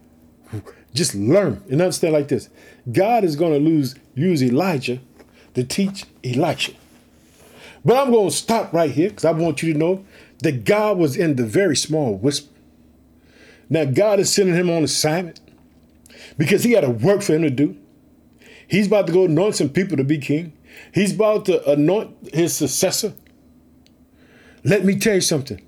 just 0.93 1.13
learn 1.13 1.63
and 1.69 1.81
understand 1.81 2.13
like 2.13 2.27
this. 2.29 2.49
God 2.91 3.23
is 3.23 3.35
going 3.35 3.53
to 3.53 3.59
lose, 3.59 3.95
use 4.15 4.41
Elijah 4.41 4.99
to 5.53 5.63
teach 5.63 6.05
Elisha. 6.23 6.73
But 7.85 7.97
I'm 7.97 8.11
going 8.11 8.29
to 8.29 8.35
stop 8.35 8.73
right 8.73 8.91
here 8.91 9.09
because 9.09 9.25
I 9.25 9.31
want 9.31 9.61
you 9.61 9.73
to 9.73 9.79
know 9.79 10.05
that 10.39 10.65
God 10.65 10.97
was 10.97 11.15
in 11.15 11.35
the 11.35 11.45
very 11.45 11.75
small 11.75 12.15
whisper. 12.15 12.50
Now, 13.71 13.85
God 13.85 14.19
is 14.19 14.31
sending 14.31 14.53
him 14.53 14.69
on 14.69 14.83
assignment 14.83 15.39
because 16.37 16.65
he 16.65 16.73
got 16.73 16.83
a 16.83 16.89
work 16.89 17.21
for 17.21 17.33
him 17.33 17.43
to 17.43 17.49
do. 17.49 17.77
He's 18.67 18.87
about 18.87 19.07
to 19.07 19.13
go 19.13 19.23
anoint 19.25 19.55
some 19.55 19.69
people 19.69 19.95
to 19.95 20.03
be 20.03 20.17
king. 20.17 20.51
He's 20.93 21.15
about 21.15 21.45
to 21.45 21.71
anoint 21.71 22.33
his 22.33 22.53
successor. 22.53 23.13
Let 24.65 24.83
me 24.83 24.99
tell 24.99 25.15
you 25.15 25.21
something. 25.21 25.65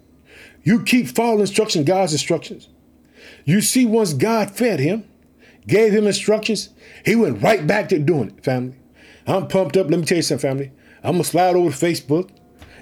You 0.64 0.84
keep 0.84 1.08
following 1.08 1.40
instructions, 1.40 1.88
God's 1.88 2.12
instructions. 2.12 2.68
You 3.46 3.62
see, 3.62 3.86
once 3.86 4.12
God 4.12 4.52
fed 4.52 4.82
him, 4.82 5.08
gave 5.66 5.94
him 5.94 6.06
instructions, 6.06 6.72
he 7.06 7.16
went 7.16 7.42
right 7.42 7.66
back 7.66 7.88
to 7.90 8.00
doing 8.00 8.32
it, 8.32 8.44
family. 8.44 8.76
I'm 9.26 9.48
pumped 9.48 9.78
up. 9.78 9.90
Let 9.90 9.98
me 9.98 10.06
tell 10.06 10.18
you 10.18 10.22
something, 10.24 10.50
family. 10.50 10.72
I'm 11.04 11.14
gonna 11.14 11.24
slide 11.24 11.56
over 11.56 11.72
to 11.72 11.86
Facebook 11.86 12.32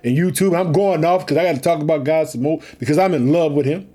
and 0.03 0.17
YouTube. 0.17 0.60
I'm 0.60 0.71
going 0.71 1.05
off 1.05 1.27
because 1.27 1.38
I 1.38 1.43
got 1.43 1.55
to 1.55 1.62
talk 1.62 1.79
about 1.79 2.05
God 2.05 2.27
some 2.27 2.41
more 2.41 2.60
because 2.79 2.97
I'm 2.97 3.13
in 3.13 3.31
love 3.31 3.53
with 3.53 3.67
him. 3.67 3.88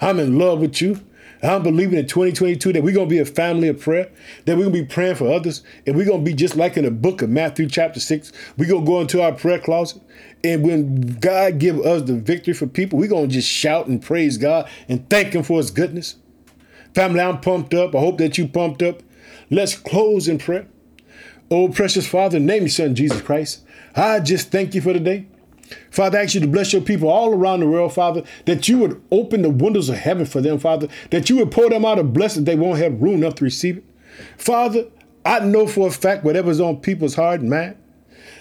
I'm 0.00 0.18
in 0.18 0.38
love 0.38 0.60
with 0.60 0.80
you. 0.80 1.00
I'm 1.42 1.62
believing 1.62 1.98
in 1.98 2.06
2022 2.06 2.72
that 2.72 2.82
we're 2.82 2.94
going 2.94 3.08
to 3.08 3.14
be 3.14 3.18
a 3.18 3.26
family 3.26 3.68
of 3.68 3.78
prayer, 3.78 4.10
that 4.46 4.56
we're 4.56 4.64
going 4.64 4.74
to 4.74 4.82
be 4.82 4.86
praying 4.86 5.16
for 5.16 5.30
others, 5.30 5.62
and 5.86 5.94
we're 5.94 6.06
going 6.06 6.24
to 6.24 6.24
be 6.24 6.34
just 6.34 6.56
like 6.56 6.78
in 6.78 6.84
the 6.84 6.90
book 6.90 7.20
of 7.20 7.28
Matthew 7.28 7.68
chapter 7.68 8.00
6. 8.00 8.32
We're 8.56 8.68
going 8.68 8.84
to 8.84 8.90
go 8.90 9.00
into 9.00 9.20
our 9.20 9.32
prayer 9.32 9.58
closet, 9.58 10.00
and 10.42 10.62
when 10.62 11.18
God 11.20 11.58
give 11.58 11.80
us 11.80 12.02
the 12.02 12.14
victory 12.14 12.54
for 12.54 12.66
people, 12.66 12.98
we're 12.98 13.08
going 13.08 13.28
to 13.28 13.34
just 13.34 13.48
shout 13.48 13.88
and 13.88 14.00
praise 14.00 14.38
God 14.38 14.68
and 14.88 15.08
thank 15.10 15.34
him 15.34 15.42
for 15.42 15.58
his 15.58 15.70
goodness. 15.70 16.16
Family, 16.94 17.20
I'm 17.20 17.40
pumped 17.40 17.74
up. 17.74 17.94
I 17.94 17.98
hope 17.98 18.18
that 18.18 18.38
you 18.38 18.48
pumped 18.48 18.82
up. 18.82 19.02
Let's 19.50 19.74
close 19.74 20.28
in 20.28 20.38
prayer. 20.38 20.66
Oh, 21.50 21.68
precious 21.68 22.06
Father, 22.06 22.40
name 22.40 22.62
your 22.62 22.68
son 22.70 22.94
Jesus 22.94 23.20
Christ. 23.20 23.64
I 23.94 24.20
just 24.20 24.50
thank 24.50 24.74
you 24.74 24.80
for 24.80 24.92
today. 24.92 25.26
Father, 25.90 26.18
I 26.18 26.22
ask 26.22 26.34
you 26.34 26.40
to 26.40 26.46
bless 26.46 26.72
your 26.72 26.82
people 26.82 27.08
all 27.08 27.32
around 27.32 27.60
the 27.60 27.68
world, 27.68 27.92
Father, 27.92 28.22
that 28.44 28.68
you 28.68 28.78
would 28.78 29.02
open 29.10 29.42
the 29.42 29.50
windows 29.50 29.88
of 29.88 29.96
heaven 29.96 30.26
for 30.26 30.40
them, 30.40 30.58
Father, 30.58 30.88
that 31.10 31.30
you 31.30 31.36
would 31.38 31.50
pour 31.50 31.70
them 31.70 31.84
out 31.84 31.98
a 31.98 32.04
blessing 32.04 32.44
they 32.44 32.56
won't 32.56 32.78
have 32.78 33.00
room 33.00 33.14
enough 33.14 33.36
to 33.36 33.44
receive 33.44 33.78
it. 33.78 33.84
Father, 34.36 34.86
I 35.24 35.40
know 35.40 35.66
for 35.66 35.88
a 35.88 35.90
fact 35.90 36.24
whatever's 36.24 36.60
on 36.60 36.80
people's 36.80 37.14
heart 37.14 37.40
and 37.40 37.48
mind 37.48 37.76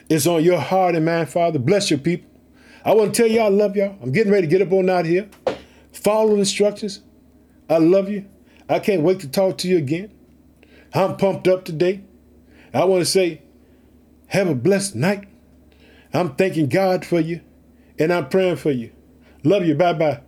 is 0.10 0.28
on 0.28 0.44
your 0.44 0.60
heart 0.60 0.96
and 0.96 1.06
mind, 1.06 1.30
Father. 1.30 1.60
Bless 1.60 1.90
your 1.90 2.00
people. 2.00 2.30
I 2.86 2.94
want 2.94 3.14
to 3.14 3.22
tell 3.22 3.32
you 3.32 3.40
I 3.40 3.48
love 3.48 3.76
y'all. 3.76 3.98
I'm 4.02 4.12
getting 4.12 4.32
ready 4.32 4.48
to 4.48 4.52
get 4.52 4.62
up 4.62 4.74
on 4.74 4.90
out 4.90 5.06
here. 5.06 5.30
Follow 5.94 6.36
instructions. 6.36 7.02
I 7.70 7.78
love 7.78 8.10
you. 8.10 8.26
I 8.68 8.80
can't 8.80 9.04
wait 9.04 9.22
to 9.22 9.28
talk 9.30 9.58
to 9.60 9.68
you 9.68 9.78
again. 9.78 10.12
I'm 10.94 11.16
pumped 11.18 11.48
up 11.48 11.64
today. 11.64 12.04
I 12.74 12.84
want 12.86 13.02
to 13.02 13.06
say, 13.06 13.42
have 14.28 14.48
a 14.48 14.56
blessed 14.56 14.96
night. 14.96 15.28
I'm 16.14 16.36
thanking 16.36 16.70
God 16.70 17.06
for 17.06 17.20
you 17.20 17.42
and 18.00 18.14
I'm 18.14 18.30
praying 18.30 18.58
for 18.58 18.72
you. 18.72 18.92
Love 19.44 19.66
you. 19.66 19.76
Bye 19.76 19.94
bye. 19.94 20.22